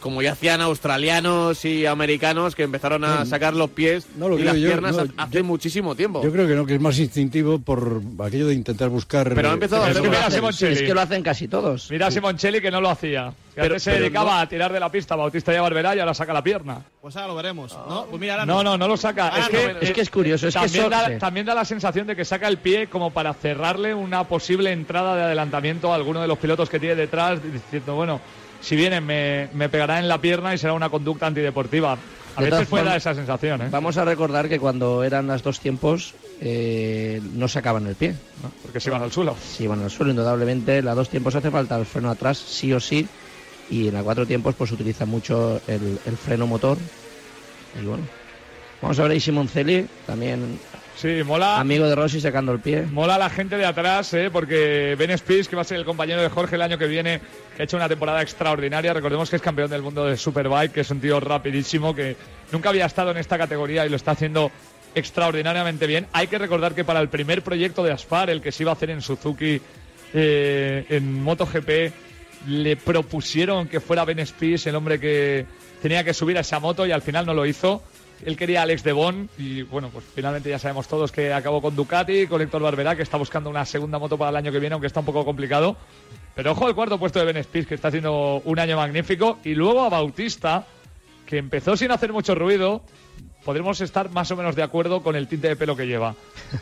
como 0.00 0.22
ya 0.22 0.32
hacían 0.32 0.60
australianos 0.60 1.64
y 1.64 1.86
americanos 1.86 2.54
que 2.54 2.62
empezaron 2.62 3.04
a 3.04 3.26
sacar 3.26 3.54
los 3.54 3.70
pies 3.70 4.06
no 4.16 4.28
lo 4.28 4.36
y 4.36 4.42
creo 4.42 4.52
las 4.52 4.62
yo, 4.62 4.68
piernas 4.68 4.96
no, 4.96 5.02
hace 5.16 5.38
yo- 5.38 5.44
muchísimo 5.44 5.94
tiempo. 5.94 6.22
Yo 6.22 6.30
creo 6.32 6.46
que 6.46 6.54
no, 6.54 6.64
que 6.66 6.74
es 6.76 6.80
más 6.80 6.98
instintivo 6.98 7.58
por 7.58 8.00
aquello 8.24 8.46
de 8.46 8.54
intentar 8.54 8.88
buscar... 8.88 9.34
Pero 9.34 9.50
ha 9.50 9.54
empezado 9.54 9.82
a 9.84 9.86
Es 9.86 9.90
hacer 9.92 10.02
que 10.02 10.08
mira 10.08 10.24
a 10.24 10.28
Es 10.28 10.34
Simoncelli. 10.34 10.86
que 10.86 10.94
lo 10.94 11.00
hacen 11.00 11.22
casi 11.22 11.48
todos. 11.48 11.90
Mira 11.90 12.06
a 12.06 12.10
Simoncelli 12.10 12.60
que 12.60 12.70
no 12.70 12.80
lo 12.80 12.90
hacía. 12.90 13.32
Que 13.54 13.62
Pero- 13.62 13.66
antes 13.74 13.82
se 13.84 13.90
pero 13.90 14.02
dedicaba 14.04 14.34
no- 14.34 14.40
a 14.40 14.48
tirar 14.48 14.72
de 14.72 14.80
la 14.80 14.90
pista 14.92 15.16
Bautista 15.16 15.52
y 15.52 15.56
a 15.56 15.62
Barberá 15.62 15.96
y 15.96 15.98
ahora 16.00 16.14
saca 16.14 16.32
la 16.32 16.42
pierna. 16.42 16.80
Pues 17.00 17.16
ahora 17.16 17.28
lo 17.28 17.34
veremos. 17.36 17.72
No, 17.88 18.06
pues 18.08 18.20
mira, 18.20 18.34
ahora 18.34 18.46
No, 18.46 18.62
no, 18.62 18.76
no 18.78 18.86
lo 18.86 18.96
saca. 18.96 19.30
Ah, 19.32 19.38
es, 19.40 19.44
no, 19.46 19.50
que, 19.50 19.64
bueno, 19.64 19.78
Es 19.80 19.92
que 19.92 20.00
es 20.02 20.10
curioso, 20.10 20.46
es 20.48 20.54
que 20.54 20.60
también, 20.60 20.80
eso- 20.84 20.90
da, 20.90 21.18
también 21.18 21.46
da 21.46 21.54
la 21.54 21.64
sensación 21.64 22.06
de 22.06 22.14
que 22.16 22.24
saca 22.24 22.48
el 22.48 22.58
pie 22.58 22.86
como 22.88 23.10
para 23.12 23.32
cerrarle 23.34 23.94
una 23.94 24.24
posible 24.24 24.72
entrada 24.72 25.16
de 25.16 25.22
adelantamiento 25.22 25.90
a 25.92 25.96
alguno 25.96 26.20
de 26.20 26.28
los 26.28 26.38
pilotos 26.38 26.68
que 26.68 26.78
tiene 26.78 26.94
detrás, 26.96 27.40
diciendo, 27.42 27.94
bueno, 27.94 28.20
si 28.66 28.74
vienen 28.74 29.06
me, 29.06 29.48
me 29.54 29.68
pegará 29.68 30.00
en 30.00 30.08
la 30.08 30.20
pierna 30.20 30.52
y 30.52 30.58
será 30.58 30.72
una 30.72 30.90
conducta 30.90 31.28
antideportiva. 31.28 31.96
A 32.34 32.42
De 32.42 32.50
veces 32.50 32.66
puede 32.66 32.96
esa 32.96 33.14
sensación, 33.14 33.62
¿eh? 33.62 33.68
Vamos 33.70 33.96
a 33.96 34.04
recordar 34.04 34.48
que 34.48 34.58
cuando 34.58 35.04
eran 35.04 35.28
los 35.28 35.42
dos 35.44 35.60
tiempos 35.60 36.14
eh, 36.40 37.22
no 37.34 37.46
sacaban 37.46 37.86
el 37.86 37.94
pie, 37.94 38.14
¿no? 38.42 38.50
porque 38.62 38.80
se 38.80 38.90
van 38.90 39.02
al 39.02 39.12
suelo. 39.12 39.36
se 39.40 39.62
iban 39.62 39.82
al 39.84 39.90
suelo 39.90 40.10
indudablemente. 40.10 40.82
La 40.82 40.96
dos 40.96 41.08
tiempos 41.08 41.36
hace 41.36 41.52
falta 41.52 41.78
el 41.78 41.86
freno 41.86 42.10
atrás 42.10 42.38
sí 42.38 42.72
o 42.72 42.80
sí 42.80 43.06
y 43.70 43.86
en 43.86 43.94
la 43.94 44.02
cuatro 44.02 44.26
tiempos 44.26 44.56
pues 44.56 44.72
utiliza 44.72 45.06
mucho 45.06 45.60
el, 45.68 46.00
el 46.04 46.16
freno 46.16 46.48
motor. 46.48 46.76
Y 47.80 47.86
bueno, 47.86 48.02
vamos 48.82 48.98
a 48.98 49.02
ver 49.04 49.12
ahí 49.12 49.20
Simoncelli 49.20 49.86
también 50.06 50.58
Sí, 50.96 51.22
mola. 51.24 51.60
Amigo 51.60 51.86
de 51.86 51.94
Rossi 51.94 52.22
sacando 52.22 52.52
el 52.52 52.60
pie. 52.60 52.82
Mola 52.82 53.18
la 53.18 53.28
gente 53.28 53.58
de 53.58 53.66
atrás, 53.66 54.14
¿eh? 54.14 54.30
porque 54.32 54.96
Ben 54.98 55.16
Spies, 55.16 55.46
que 55.46 55.54
va 55.54 55.60
a 55.60 55.64
ser 55.64 55.76
el 55.76 55.84
compañero 55.84 56.22
de 56.22 56.30
Jorge 56.30 56.56
el 56.56 56.62
año 56.62 56.78
que 56.78 56.86
viene, 56.86 57.20
que 57.54 57.62
ha 57.62 57.64
hecho 57.64 57.76
una 57.76 57.88
temporada 57.88 58.22
extraordinaria. 58.22 58.94
Recordemos 58.94 59.28
que 59.28 59.36
es 59.36 59.42
campeón 59.42 59.68
del 59.68 59.82
mundo 59.82 60.06
de 60.06 60.16
Superbike, 60.16 60.72
que 60.72 60.80
es 60.80 60.90
un 60.90 60.98
tío 60.98 61.20
rapidísimo, 61.20 61.94
que 61.94 62.16
nunca 62.50 62.70
había 62.70 62.86
estado 62.86 63.10
en 63.10 63.18
esta 63.18 63.36
categoría 63.36 63.84
y 63.84 63.90
lo 63.90 63.96
está 63.96 64.12
haciendo 64.12 64.50
extraordinariamente 64.94 65.86
bien. 65.86 66.06
Hay 66.14 66.28
que 66.28 66.38
recordar 66.38 66.74
que 66.74 66.82
para 66.82 67.00
el 67.00 67.10
primer 67.10 67.42
proyecto 67.42 67.84
de 67.84 67.92
Aspar, 67.92 68.30
el 68.30 68.40
que 68.40 68.50
se 68.50 68.62
iba 68.62 68.72
a 68.72 68.74
hacer 68.74 68.88
en 68.88 69.02
Suzuki 69.02 69.60
eh, 70.14 70.86
en 70.88 71.22
MotoGP, 71.22 71.92
le 72.48 72.76
propusieron 72.76 73.68
que 73.68 73.80
fuera 73.80 74.06
Ben 74.06 74.24
Spies 74.26 74.66
el 74.66 74.74
hombre 74.74 74.98
que 74.98 75.44
tenía 75.82 76.04
que 76.04 76.14
subir 76.14 76.38
a 76.38 76.40
esa 76.40 76.58
moto 76.58 76.86
y 76.86 76.92
al 76.92 77.02
final 77.02 77.26
no 77.26 77.34
lo 77.34 77.44
hizo. 77.44 77.82
Él 78.24 78.36
quería 78.36 78.60
a 78.60 78.62
Alex 78.62 78.82
de 78.82 78.92
Bon 78.92 79.28
y 79.38 79.62
bueno, 79.62 79.90
pues 79.90 80.04
finalmente 80.14 80.48
ya 80.48 80.58
sabemos 80.58 80.88
todos 80.88 81.12
que 81.12 81.32
acabó 81.32 81.60
con 81.60 81.76
Ducati, 81.76 82.26
con 82.26 82.40
Héctor 82.40 82.62
Barberá, 82.62 82.96
que 82.96 83.02
está 83.02 83.16
buscando 83.16 83.50
una 83.50 83.64
segunda 83.64 83.98
moto 83.98 84.16
para 84.16 84.30
el 84.30 84.36
año 84.36 84.52
que 84.52 84.58
viene, 84.58 84.74
aunque 84.74 84.86
está 84.86 85.00
un 85.00 85.06
poco 85.06 85.24
complicado. 85.24 85.76
Pero 86.34 86.52
ojo 86.52 86.66
al 86.66 86.74
cuarto 86.74 86.98
puesto 86.98 87.18
de 87.18 87.32
Ben 87.32 87.42
Spies, 87.42 87.66
que 87.66 87.74
está 87.74 87.88
haciendo 87.88 88.42
un 88.44 88.58
año 88.58 88.76
magnífico. 88.76 89.38
Y 89.42 89.54
luego 89.54 89.82
a 89.84 89.88
Bautista, 89.88 90.66
que 91.24 91.38
empezó 91.38 91.76
sin 91.76 91.90
hacer 91.90 92.12
mucho 92.12 92.34
ruido. 92.34 92.82
Podremos 93.44 93.80
estar 93.80 94.10
más 94.10 94.30
o 94.32 94.36
menos 94.36 94.56
de 94.56 94.62
acuerdo 94.62 95.02
con 95.02 95.16
el 95.16 95.28
tinte 95.28 95.48
de 95.48 95.56
pelo 95.56 95.76
que 95.76 95.86
lleva. 95.86 96.14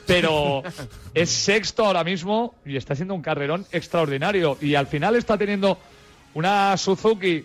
Pero 0.07 0.63
es 1.15 1.31
sexto 1.31 1.87
ahora 1.87 2.05
mismo 2.05 2.55
y 2.65 2.77
está 2.77 2.93
haciendo 2.93 3.15
un 3.15 3.23
carrerón 3.23 3.67
extraordinario. 3.73 4.59
Y 4.61 4.75
al 4.75 4.87
final 4.87 5.17
está 5.17 5.37
teniendo 5.37 5.79
una 6.35 6.77
Suzuki. 6.77 7.45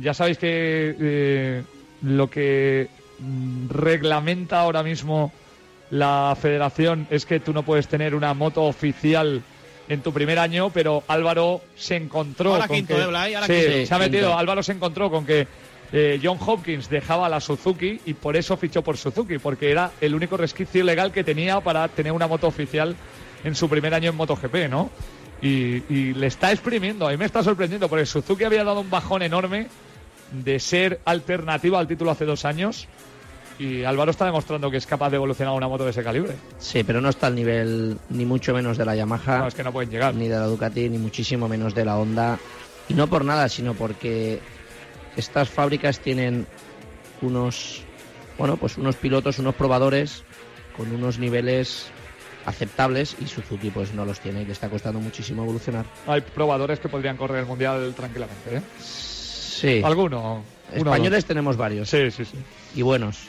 Ya 0.00 0.14
sabéis 0.14 0.38
que 0.38 0.94
eh, 1.00 1.62
lo 2.02 2.28
que 2.28 2.88
reglamenta 3.68 4.60
ahora 4.60 4.82
mismo 4.82 5.32
la 5.90 6.36
federación 6.40 7.06
es 7.10 7.26
que 7.26 7.40
tú 7.40 7.52
no 7.52 7.62
puedes 7.62 7.88
tener 7.88 8.14
una 8.14 8.34
moto 8.34 8.64
oficial 8.64 9.42
en 9.88 10.00
tu 10.00 10.12
primer 10.12 10.38
año, 10.38 10.70
pero 10.70 11.04
Álvaro 11.06 11.60
se 11.76 11.94
encontró 11.96 12.54
Ahora 12.54 12.66
con 12.66 12.76
quinto, 12.76 12.96
que 12.96 13.02
¿eh, 13.02 13.06
Blay? 13.06 13.34
Ahora 13.34 13.46
Sí, 13.46 13.52
quinto. 13.52 13.86
se 13.86 13.94
ha 13.94 13.98
metido. 13.98 14.22
Quinto. 14.28 14.38
Álvaro 14.38 14.62
se 14.64 14.72
encontró 14.72 15.10
con 15.10 15.24
que 15.24 15.46
eh, 15.92 16.18
John 16.20 16.38
Hopkins 16.44 16.90
dejaba 16.90 17.28
la 17.28 17.40
Suzuki 17.40 18.00
y 18.04 18.14
por 18.14 18.36
eso 18.36 18.56
fichó 18.56 18.82
por 18.82 18.96
Suzuki, 18.96 19.38
porque 19.38 19.70
era 19.70 19.92
el 20.00 20.14
único 20.14 20.36
resquicio 20.36 20.82
legal 20.82 21.12
que 21.12 21.22
tenía 21.22 21.60
para 21.60 21.86
tener 21.86 22.10
una 22.12 22.26
moto 22.26 22.48
oficial 22.48 22.96
en 23.44 23.54
su 23.54 23.68
primer 23.68 23.94
año 23.94 24.10
en 24.10 24.16
MotoGP, 24.16 24.68
¿no? 24.68 24.90
Y, 25.40 25.82
y 25.88 26.14
le 26.14 26.26
está 26.26 26.50
exprimiendo, 26.50 27.06
a 27.06 27.10
mí 27.12 27.16
me 27.16 27.26
está 27.26 27.44
sorprendiendo, 27.44 27.88
porque 27.88 28.06
Suzuki 28.06 28.42
había 28.42 28.64
dado 28.64 28.80
un 28.80 28.90
bajón 28.90 29.22
enorme 29.22 29.68
de 30.32 30.58
ser 30.60 31.00
alternativa 31.04 31.78
al 31.78 31.86
título 31.86 32.10
hace 32.10 32.24
dos 32.24 32.44
años 32.44 32.88
y 33.58 33.84
Álvaro 33.84 34.10
está 34.10 34.26
demostrando 34.26 34.70
que 34.70 34.76
es 34.76 34.86
capaz 34.86 35.08
de 35.10 35.16
evolucionar 35.16 35.54
una 35.54 35.66
moto 35.68 35.84
de 35.84 35.90
ese 35.90 36.02
calibre. 36.04 36.34
Sí, 36.58 36.84
pero 36.84 37.00
no 37.00 37.08
está 37.08 37.28
al 37.28 37.34
nivel 37.34 37.96
ni 38.10 38.24
mucho 38.26 38.52
menos 38.52 38.76
de 38.76 38.84
la 38.84 38.94
Yamaha, 38.94 39.38
No, 39.38 39.46
es 39.46 39.54
que 39.54 39.62
no 39.62 39.72
pueden 39.72 39.90
llegar. 39.90 40.14
ni 40.14 40.28
de 40.28 40.34
la 40.36 40.46
Ducati, 40.46 40.88
ni 40.90 40.98
muchísimo 40.98 41.48
menos 41.48 41.74
de 41.74 41.84
la 41.84 41.96
Honda. 41.96 42.38
Y 42.88 42.94
no 42.94 43.06
por 43.06 43.24
nada, 43.24 43.48
sino 43.48 43.72
porque 43.74 44.40
estas 45.16 45.48
fábricas 45.48 46.00
tienen 46.00 46.46
unos, 47.22 47.82
bueno, 48.36 48.56
pues 48.58 48.76
unos 48.76 48.96
pilotos, 48.96 49.38
unos 49.38 49.54
probadores 49.54 50.22
con 50.76 50.92
unos 50.94 51.18
niveles 51.18 51.86
aceptables 52.44 53.16
y 53.20 53.26
Suzuki 53.26 53.70
pues 53.70 53.94
no 53.94 54.04
los 54.04 54.20
tiene 54.20 54.42
y 54.42 54.44
le 54.44 54.52
está 54.52 54.68
costando 54.68 55.00
muchísimo 55.00 55.42
evolucionar. 55.44 55.86
Hay 56.06 56.20
probadores 56.20 56.78
que 56.78 56.88
podrían 56.90 57.16
correr 57.16 57.38
el 57.40 57.46
mundial 57.46 57.94
tranquilamente, 57.96 58.56
¿eh? 58.58 58.62
Sí. 59.56 59.80
Alguno. 59.82 60.42
Españoles 60.72 61.24
tenemos 61.24 61.56
varios. 61.56 61.88
Sí, 61.88 62.10
sí, 62.10 62.24
sí. 62.24 62.36
y 62.74 62.82
buenos. 62.82 63.28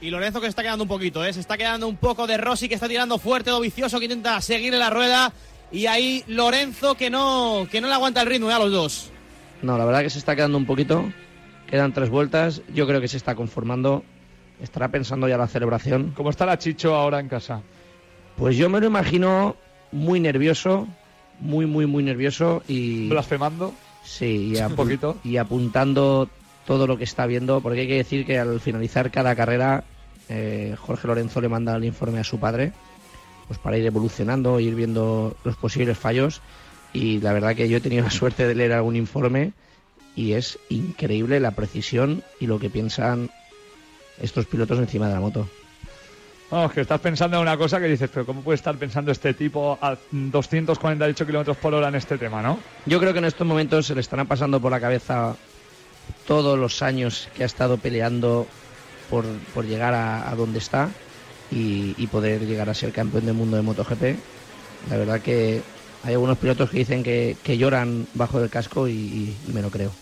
Y 0.00 0.10
Lorenzo 0.10 0.40
que 0.40 0.46
se 0.46 0.50
está 0.50 0.62
quedando 0.62 0.84
un 0.84 0.88
poquito, 0.88 1.24
¿eh? 1.24 1.32
Se 1.32 1.40
está 1.40 1.56
quedando 1.56 1.88
un 1.88 1.96
poco 1.96 2.26
de 2.26 2.36
Rossi 2.36 2.68
que 2.68 2.74
está 2.74 2.88
tirando 2.88 3.18
fuerte, 3.18 3.50
do 3.50 3.60
vicioso 3.60 3.98
que 3.98 4.06
intenta 4.06 4.40
seguir 4.40 4.72
en 4.72 4.80
la 4.80 4.90
rueda. 4.90 5.32
Y 5.70 5.86
ahí 5.86 6.22
Lorenzo 6.26 6.96
que 6.96 7.08
no, 7.08 7.66
que 7.70 7.80
no 7.80 7.88
le 7.88 7.94
aguanta 7.94 8.20
el 8.20 8.28
ritmo 8.28 8.50
¿eh? 8.50 8.54
a 8.54 8.58
los 8.58 8.70
dos. 8.70 9.10
No, 9.62 9.78
la 9.78 9.84
verdad 9.84 10.02
que 10.02 10.10
se 10.10 10.18
está 10.18 10.36
quedando 10.36 10.58
un 10.58 10.66
poquito. 10.66 11.10
Quedan 11.68 11.92
tres 11.92 12.10
vueltas. 12.10 12.62
Yo 12.74 12.86
creo 12.86 13.00
que 13.00 13.08
se 13.08 13.16
está 13.16 13.34
conformando. 13.34 14.04
Estará 14.60 14.88
pensando 14.88 15.28
ya 15.28 15.38
la 15.38 15.48
celebración. 15.48 16.12
¿Cómo 16.16 16.30
está 16.30 16.46
la 16.46 16.58
Chicho 16.58 16.94
ahora 16.94 17.18
en 17.18 17.28
casa? 17.28 17.62
Pues 18.36 18.56
yo 18.56 18.68
me 18.68 18.80
lo 18.80 18.86
imagino 18.86 19.56
muy 19.92 20.20
nervioso, 20.20 20.88
muy, 21.40 21.66
muy, 21.66 21.86
muy 21.86 22.02
nervioso 22.02 22.62
y 22.68 23.08
¿Blasfemando? 23.08 23.72
Sí, 24.04 24.52
y, 24.52 24.56
Un 24.56 24.62
apu- 24.62 24.76
poquito. 24.76 25.16
y 25.24 25.36
apuntando 25.36 26.28
todo 26.66 26.86
lo 26.86 26.96
que 26.96 27.04
está 27.04 27.26
viendo, 27.26 27.60
porque 27.60 27.80
hay 27.80 27.88
que 27.88 27.96
decir 27.96 28.24
que 28.24 28.38
al 28.38 28.60
finalizar 28.60 29.10
cada 29.10 29.34
carrera 29.34 29.84
eh, 30.28 30.76
Jorge 30.78 31.08
Lorenzo 31.08 31.40
le 31.40 31.48
manda 31.48 31.76
el 31.76 31.84
informe 31.84 32.20
a 32.20 32.24
su 32.24 32.38
padre, 32.38 32.72
pues 33.48 33.58
para 33.58 33.76
ir 33.76 33.84
evolucionando, 33.86 34.60
ir 34.60 34.74
viendo 34.74 35.36
los 35.44 35.56
posibles 35.56 35.98
fallos 35.98 36.40
y 36.92 37.20
la 37.20 37.32
verdad 37.32 37.56
que 37.56 37.68
yo 37.68 37.78
he 37.78 37.80
tenido 37.80 38.04
la 38.04 38.10
suerte 38.10 38.46
de 38.46 38.54
leer 38.54 38.72
algún 38.72 38.96
informe 38.96 39.52
y 40.14 40.32
es 40.32 40.58
increíble 40.68 41.40
la 41.40 41.50
precisión 41.52 42.22
y 42.38 42.46
lo 42.46 42.58
que 42.58 42.70
piensan 42.70 43.30
estos 44.20 44.46
pilotos 44.46 44.78
encima 44.78 45.08
de 45.08 45.14
la 45.14 45.20
moto. 45.20 45.48
Vamos, 46.52 46.72
que 46.74 46.82
estás 46.82 47.00
pensando 47.00 47.36
en 47.38 47.42
una 47.42 47.56
cosa 47.56 47.80
que 47.80 47.86
dices, 47.86 48.10
pero 48.12 48.26
¿cómo 48.26 48.42
puede 48.44 48.56
estar 48.56 48.78
pensando 48.78 49.10
este 49.10 49.32
tipo 49.32 49.78
a 49.80 49.98
248 50.10 51.24
kilómetros 51.24 51.56
por 51.56 51.72
hora 51.72 51.88
en 51.88 51.94
este 51.94 52.18
tema, 52.18 52.42
no? 52.42 52.58
Yo 52.84 53.00
creo 53.00 53.14
que 53.14 53.20
en 53.20 53.24
estos 53.24 53.46
momentos 53.46 53.86
se 53.86 53.94
le 53.94 54.02
estarán 54.02 54.28
pasando 54.28 54.60
por 54.60 54.70
la 54.70 54.78
cabeza 54.80 55.38
todos 56.24 56.58
los 56.58 56.82
años 56.82 57.30
que 57.34 57.44
ha 57.44 57.46
estado 57.46 57.78
peleando 57.78 58.48
por, 59.08 59.24
por 59.52 59.66
llegar 59.66 59.94
a, 59.94 60.34
donde 60.36 60.58
está 60.60 60.94
y, 61.50 61.94
y 62.02 62.08
poder 62.08 62.46
llegar 62.46 62.68
a 62.70 62.74
ser 62.74 62.92
campeón 62.92 63.24
del 63.26 63.34
mundo 63.34 63.56
de 63.56 63.62
MotoGP. 63.62 64.02
La 64.82 64.98
verdad 64.98 65.22
que 65.22 65.64
hay 66.02 66.14
algunos 66.14 66.38
pilotos 66.38 66.70
que 66.70 66.78
dicen 66.78 67.02
que, 67.02 67.40
que 67.42 67.58
lloran 67.58 68.10
bajo 68.14 68.40
el 68.40 68.50
casco 68.50 68.88
y- 68.88 69.40
y 69.46 69.52
me 69.52 69.62
lo 69.62 69.70
creo. 69.70 69.98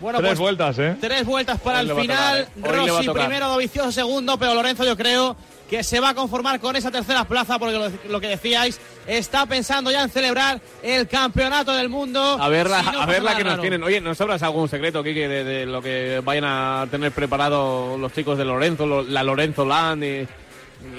Bueno, 0.00 0.18
Tres 0.18 0.30
pues 0.30 0.38
vueltas, 0.40 0.78
¿eh? 0.78 0.96
tres 1.00 1.24
vueltas 1.24 1.60
para 1.60 1.80
Hoy 1.80 1.88
el 1.90 1.96
final. 1.96 2.46
tocar, 2.62 2.74
¿eh? 2.74 2.78
A 2.82 2.86
Rossi 2.92 3.06
tocar. 3.06 3.22
primero, 3.26 3.48
Dovizioso 3.48 3.92
segundo, 3.92 4.38
pero 4.38 4.54
Lorenzo 4.54 4.84
yo 4.84 4.96
creo 4.96 5.36
que 5.70 5.82
se 5.82 5.98
va 5.98 6.10
a 6.10 6.14
conformar 6.14 6.60
con 6.60 6.76
esa 6.76 6.90
tercera 6.90 7.24
plaza 7.24 7.58
porque 7.58 7.78
lo, 7.78 7.90
lo 8.10 8.20
que 8.20 8.28
decíais, 8.28 8.78
está 9.06 9.46
pensando 9.46 9.90
ya 9.90 10.02
en 10.02 10.10
celebrar 10.10 10.60
el 10.82 11.08
campeonato 11.08 11.72
del 11.72 11.88
mundo. 11.88 12.20
A 12.20 12.48
ver 12.50 12.68
la, 12.68 12.80
Si 12.80 12.84
no 12.84 12.90
a 12.90 12.92
pasa 12.92 13.06
ver 13.06 13.22
la 13.22 13.30
nada 13.30 13.38
que 13.38 13.44
nos 13.44 13.52
raro. 13.54 13.60
tienen. 13.62 13.82
Oye, 13.82 14.00
¿nos 14.00 14.18
sabrás 14.18 14.42
algún 14.42 14.68
secreto, 14.68 15.02
Kike, 15.02 15.26
de, 15.28 15.44
de 15.44 15.66
lo 15.66 15.80
que 15.80 16.20
vayan 16.22 16.44
a 16.44 16.86
tener 16.90 17.12
preparado 17.12 17.96
los 17.96 18.12
chicos 18.12 18.36
de 18.36 18.44
Lorenzo, 18.44 18.86
lo- 18.86 19.02
la 19.02 19.22
Lorenzo 19.22 19.64
Land 19.64 20.04
y, 20.04 20.28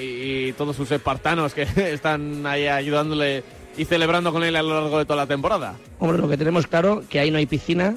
y- 0.01 0.47
y 0.47 0.53
todos 0.53 0.75
sus 0.75 0.89
espartanos 0.91 1.53
que 1.53 1.61
están 1.93 2.45
ahí 2.47 2.65
ayudándole 2.67 3.43
y 3.77 3.85
celebrando 3.85 4.31
con 4.31 4.43
él 4.43 4.55
a 4.55 4.63
lo 4.63 4.81
largo 4.81 4.97
de 4.97 5.05
toda 5.05 5.17
la 5.17 5.27
temporada? 5.27 5.75
Hombre, 5.99 6.17
lo 6.17 6.27
que 6.27 6.37
tenemos 6.37 6.65
claro 6.65 7.03
que 7.09 7.19
ahí 7.19 7.29
no 7.29 7.37
hay 7.37 7.45
piscina. 7.45 7.95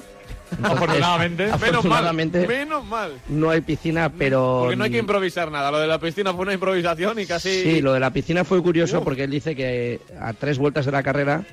Entonces, 0.51 0.75
Afortunadamente. 0.77 1.43
Menos 1.43 1.59
mal, 1.61 1.69
afortunadamente 1.69 2.47
menos 2.47 2.85
mal. 2.85 3.11
no 3.27 3.49
hay 3.49 3.61
piscina, 3.61 4.09
pero 4.11 4.59
Porque 4.61 4.75
no 4.75 4.83
hay 4.83 4.91
que 4.91 4.97
improvisar 4.97 5.51
nada. 5.51 5.71
Lo 5.71 5.79
de 5.79 5.87
la 5.87 5.99
piscina 5.99 6.33
fue 6.33 6.41
una 6.43 6.53
improvisación 6.53 7.19
y 7.19 7.25
casi... 7.25 7.61
Sí, 7.63 7.81
lo 7.81 7.93
de 7.93 7.99
la 7.99 8.11
piscina 8.11 8.43
fue 8.43 8.61
curioso 8.61 8.99
Uf. 8.99 9.03
porque 9.03 9.23
él 9.25 9.31
dice 9.31 9.55
que 9.55 9.99
a 10.19 10.33
tres 10.33 10.57
vueltas 10.57 10.85
de 10.85 10.91
la 10.91 11.03
carrera, 11.03 11.43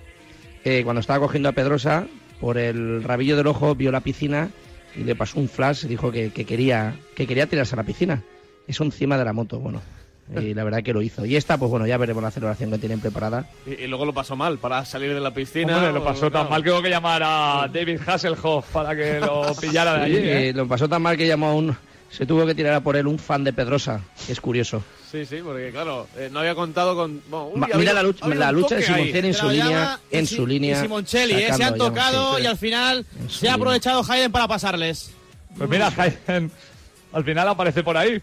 eh, 0.64 0.82
cuando 0.84 1.00
estaba 1.00 1.20
cogiendo 1.20 1.48
a 1.48 1.52
Pedrosa, 1.52 2.06
por 2.40 2.58
el 2.58 3.02
rabillo 3.02 3.36
del 3.36 3.46
ojo 3.46 3.74
vio 3.74 3.90
la 3.92 4.00
piscina 4.00 4.50
y 4.94 5.04
le 5.04 5.14
pasó 5.14 5.38
un 5.38 5.48
flash 5.48 5.84
y 5.84 5.88
dijo 5.88 6.10
que, 6.10 6.30
que 6.30 6.44
quería, 6.44 6.96
que 7.14 7.26
quería 7.26 7.46
tirarse 7.46 7.74
a 7.74 7.76
la 7.76 7.84
piscina. 7.84 8.22
Eso 8.66 8.82
encima 8.84 9.16
de 9.18 9.24
la 9.24 9.32
moto, 9.32 9.58
bueno. 9.60 9.80
Y 10.40 10.54
la 10.54 10.64
verdad 10.64 10.82
que 10.82 10.92
lo 10.92 11.02
hizo. 11.02 11.24
Y 11.24 11.36
esta, 11.36 11.56
pues 11.58 11.70
bueno, 11.70 11.86
ya 11.86 11.96
veremos 11.98 12.22
la 12.22 12.30
celebración 12.30 12.70
que 12.70 12.78
tienen 12.78 13.00
preparada. 13.00 13.48
Y, 13.66 13.74
y 13.84 13.86
luego 13.86 14.04
lo 14.04 14.12
pasó 14.12 14.34
mal 14.36 14.58
para 14.58 14.84
salir 14.84 15.14
de 15.14 15.20
la 15.20 15.32
piscina. 15.32 15.76
Hombre, 15.76 15.92
lo 15.92 16.02
pasó 16.04 16.26
o- 16.26 16.30
tan 16.30 16.42
claro. 16.42 16.50
mal 16.50 16.62
que 16.64 16.70
hubo 16.72 16.82
que 16.82 16.90
llamar 16.90 17.22
a 17.24 17.68
David 17.72 18.00
Hasselhoff 18.06 18.66
para 18.72 18.96
que 18.96 19.20
lo 19.20 19.54
pillara 19.60 19.94
de 19.98 20.04
allí. 20.04 20.14
Y, 20.14 20.18
¿eh? 20.18 20.48
eh, 20.48 20.52
lo 20.52 20.66
pasó 20.66 20.88
tan 20.88 21.02
mal 21.02 21.16
que 21.16 21.26
llamó 21.26 21.48
a 21.48 21.54
un... 21.54 21.76
Se 22.08 22.24
tuvo 22.24 22.46
que 22.46 22.54
tirar 22.54 22.72
a 22.72 22.80
por 22.80 22.96
él 22.96 23.06
un 23.08 23.18
fan 23.18 23.42
de 23.42 23.52
Pedrosa, 23.52 24.00
que 24.26 24.32
es 24.32 24.40
curioso. 24.40 24.82
Sí, 25.10 25.26
sí, 25.26 25.38
porque 25.42 25.70
claro, 25.72 26.06
eh, 26.16 26.28
no 26.32 26.38
había 26.38 26.54
contado 26.54 26.94
con... 26.94 27.20
bueno, 27.28 27.48
uy, 27.52 27.60
Ma- 27.60 27.68
ha 27.72 27.76
mira 27.76 27.92
la 27.92 28.02
lucha, 28.04 28.28
la 28.28 28.52
lucha 28.52 28.76
de. 28.76 28.82
Simoncini 28.82 29.28
en 29.28 29.34
su 29.34 29.48
línea, 29.50 29.98
en 30.12 30.24
y 30.24 30.26
su 30.26 30.34
Si- 30.36 30.46
línea. 30.46 30.78
y 30.78 30.82
Simoncelli, 30.82 31.34
¿eh? 31.34 31.52
se 31.52 31.64
han 31.64 31.76
tocado 31.76 32.36
sí. 32.36 32.44
y 32.44 32.46
al 32.46 32.56
final 32.56 33.04
se 33.28 33.48
ha 33.48 33.54
aprovechado 33.54 34.02
Hayden 34.08 34.30
para 34.30 34.46
pasarles. 34.46 35.10
Pues 35.58 35.68
mira, 35.68 35.92
Hayden 35.96 36.50
al 37.12 37.24
final 37.24 37.48
aparece 37.48 37.82
por 37.82 37.96
ahí. 37.96 38.20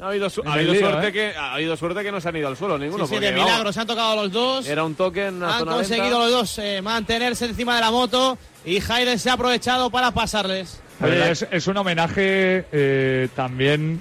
Ha 0.00 0.08
habido, 0.08 0.28
su- 0.28 0.42
ha 0.44 0.54
habido 0.54 0.72
lío, 0.72 0.80
suerte 0.80 1.08
¿eh? 1.08 1.12
que 1.12 1.32
ha 1.36 1.54
habido 1.54 1.76
suerte 1.76 2.02
que 2.02 2.10
no 2.10 2.20
se 2.20 2.28
han 2.28 2.36
ido 2.36 2.48
al 2.48 2.56
suelo 2.56 2.76
ninguno. 2.78 3.04
Sí, 3.04 3.10
sí, 3.10 3.14
porque, 3.14 3.26
de 3.26 3.32
milagro 3.32 3.72
se 3.72 3.80
han 3.80 3.86
tocado 3.86 4.16
los 4.22 4.32
dos. 4.32 4.66
Era 4.66 4.82
un 4.84 4.94
toque 4.96 5.26
en 5.26 5.42
Han 5.42 5.58
zona 5.60 5.72
conseguido 5.72 6.06
lenta. 6.06 6.18
los 6.24 6.30
dos 6.32 6.58
eh, 6.58 6.82
mantenerse 6.82 7.44
encima 7.46 7.76
de 7.76 7.80
la 7.80 7.90
moto 7.90 8.36
y 8.64 8.80
Hayden 8.82 9.18
se 9.18 9.30
ha 9.30 9.34
aprovechado 9.34 9.90
para 9.90 10.10
pasarles. 10.10 10.80
Oye, 11.00 11.30
es, 11.30 11.46
es 11.50 11.66
un 11.68 11.76
homenaje 11.76 12.66
eh, 12.72 13.28
también 13.36 14.00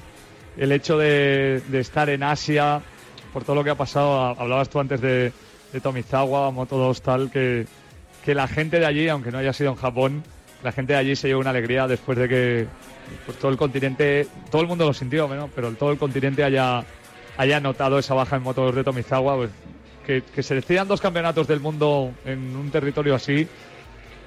el 0.58 0.72
hecho 0.72 0.98
de, 0.98 1.62
de 1.68 1.80
estar 1.80 2.10
en 2.10 2.24
Asia, 2.24 2.82
por 3.32 3.44
todo 3.44 3.56
lo 3.56 3.64
que 3.64 3.70
ha 3.70 3.76
pasado. 3.76 4.20
Ha- 4.22 4.32
Hablabas 4.32 4.70
tú 4.70 4.80
antes 4.80 5.00
de, 5.02 5.32
de 5.72 5.80
Tomizawa, 5.82 6.50
Moto 6.52 6.78
2, 6.78 7.02
tal, 7.02 7.32
que, 7.32 7.66
que 8.26 8.34
la 8.36 8.48
gente 8.48 8.80
de 8.80 8.86
allí, 8.88 9.08
aunque 9.10 9.32
no 9.32 9.38
haya 9.38 9.54
sido 9.54 9.70
en 9.72 9.76
Japón, 9.78 10.24
la 10.64 10.72
gente 10.72 10.94
de 10.94 11.00
allí 11.00 11.16
se 11.16 11.28
llevó 11.28 11.42
una 11.42 11.50
alegría 11.52 11.88
después 11.88 12.18
de 12.18 12.28
que 12.30 12.68
pues, 13.26 13.38
todo 13.38 13.52
el 13.52 13.58
continente, 13.58 14.28
todo 14.50 14.62
el 14.62 14.68
mundo 14.68 14.86
lo 14.86 14.94
sintió, 14.94 15.28
¿no? 15.28 15.50
pero 15.54 15.72
todo 15.74 15.92
el 15.92 15.98
continente 15.98 16.44
haya, 16.44 16.84
haya 17.38 17.60
notado 17.60 18.00
esa 18.00 18.14
baja 18.14 18.38
en 18.38 18.44
motos 18.44 18.74
de 18.76 18.84
Tomizawa. 18.84 19.36
Pues, 19.36 19.50
que, 20.06 20.22
que 20.36 20.44
se 20.44 20.56
decidan 20.56 20.88
dos 20.88 21.00
campeonatos 21.00 21.48
del 21.48 21.62
mundo 21.62 22.12
en 22.26 22.56
un 22.58 22.70
territorio 22.72 23.16
así, 23.16 23.48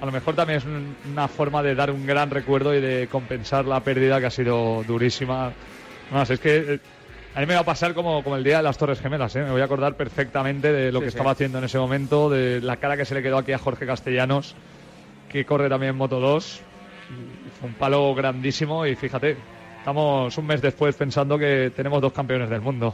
a 0.01 0.05
lo 0.07 0.11
mejor 0.11 0.35
también 0.35 0.57
es 0.57 0.65
una 1.11 1.27
forma 1.27 1.61
de 1.61 1.75
dar 1.75 1.91
un 1.91 2.05
gran 2.05 2.31
recuerdo 2.31 2.73
y 2.73 2.81
de 2.81 3.07
compensar 3.11 3.65
la 3.65 3.79
pérdida 3.81 4.19
que 4.19 4.25
ha 4.25 4.31
sido 4.31 4.83
durísima. 4.87 5.51
Más, 6.11 6.29
es 6.31 6.39
que 6.39 6.55
eh, 6.57 6.79
a 7.35 7.39
mí 7.41 7.45
me 7.45 7.53
va 7.53 7.59
a 7.59 7.65
pasar 7.65 7.93
como, 7.93 8.23
como 8.23 8.37
el 8.37 8.43
día 8.43 8.57
de 8.57 8.63
las 8.63 8.77
Torres 8.79 8.99
Gemelas, 8.99 9.35
¿eh? 9.35 9.43
me 9.43 9.51
voy 9.51 9.61
a 9.61 9.65
acordar 9.65 9.95
perfectamente 9.95 10.71
de 10.73 10.91
lo 10.91 10.99
Sí, 10.99 11.05
que 11.05 11.11
sí. 11.11 11.15
estaba 11.17 11.31
haciendo 11.31 11.59
en 11.59 11.65
ese 11.65 11.77
momento, 11.77 12.29
de 12.29 12.59
la 12.61 12.77
cara 12.77 12.97
que 12.97 13.05
se 13.05 13.13
le 13.13 13.21
quedó 13.21 13.37
aquí 13.37 13.51
a 13.51 13.59
Jorge 13.59 13.85
Castellanos, 13.85 14.55
que 15.29 15.45
corre 15.45 15.69
también 15.69 15.95
Moto 15.95 16.19
2. 16.19 16.61
Y 17.09 17.59
Fue 17.59 17.69
un 17.69 17.75
palo 17.75 18.13
grandísimo 18.13 18.85
y 18.85 18.95
fíjate, 18.95 19.37
estamos 19.79 20.37
un 20.37 20.45
mes 20.45 20.61
después 20.61 20.95
pensando 20.95 21.37
que 21.37 21.71
tenemos 21.75 22.01
dos 22.01 22.13
campeones 22.13 22.49
del 22.49 22.61
mundo. 22.61 22.93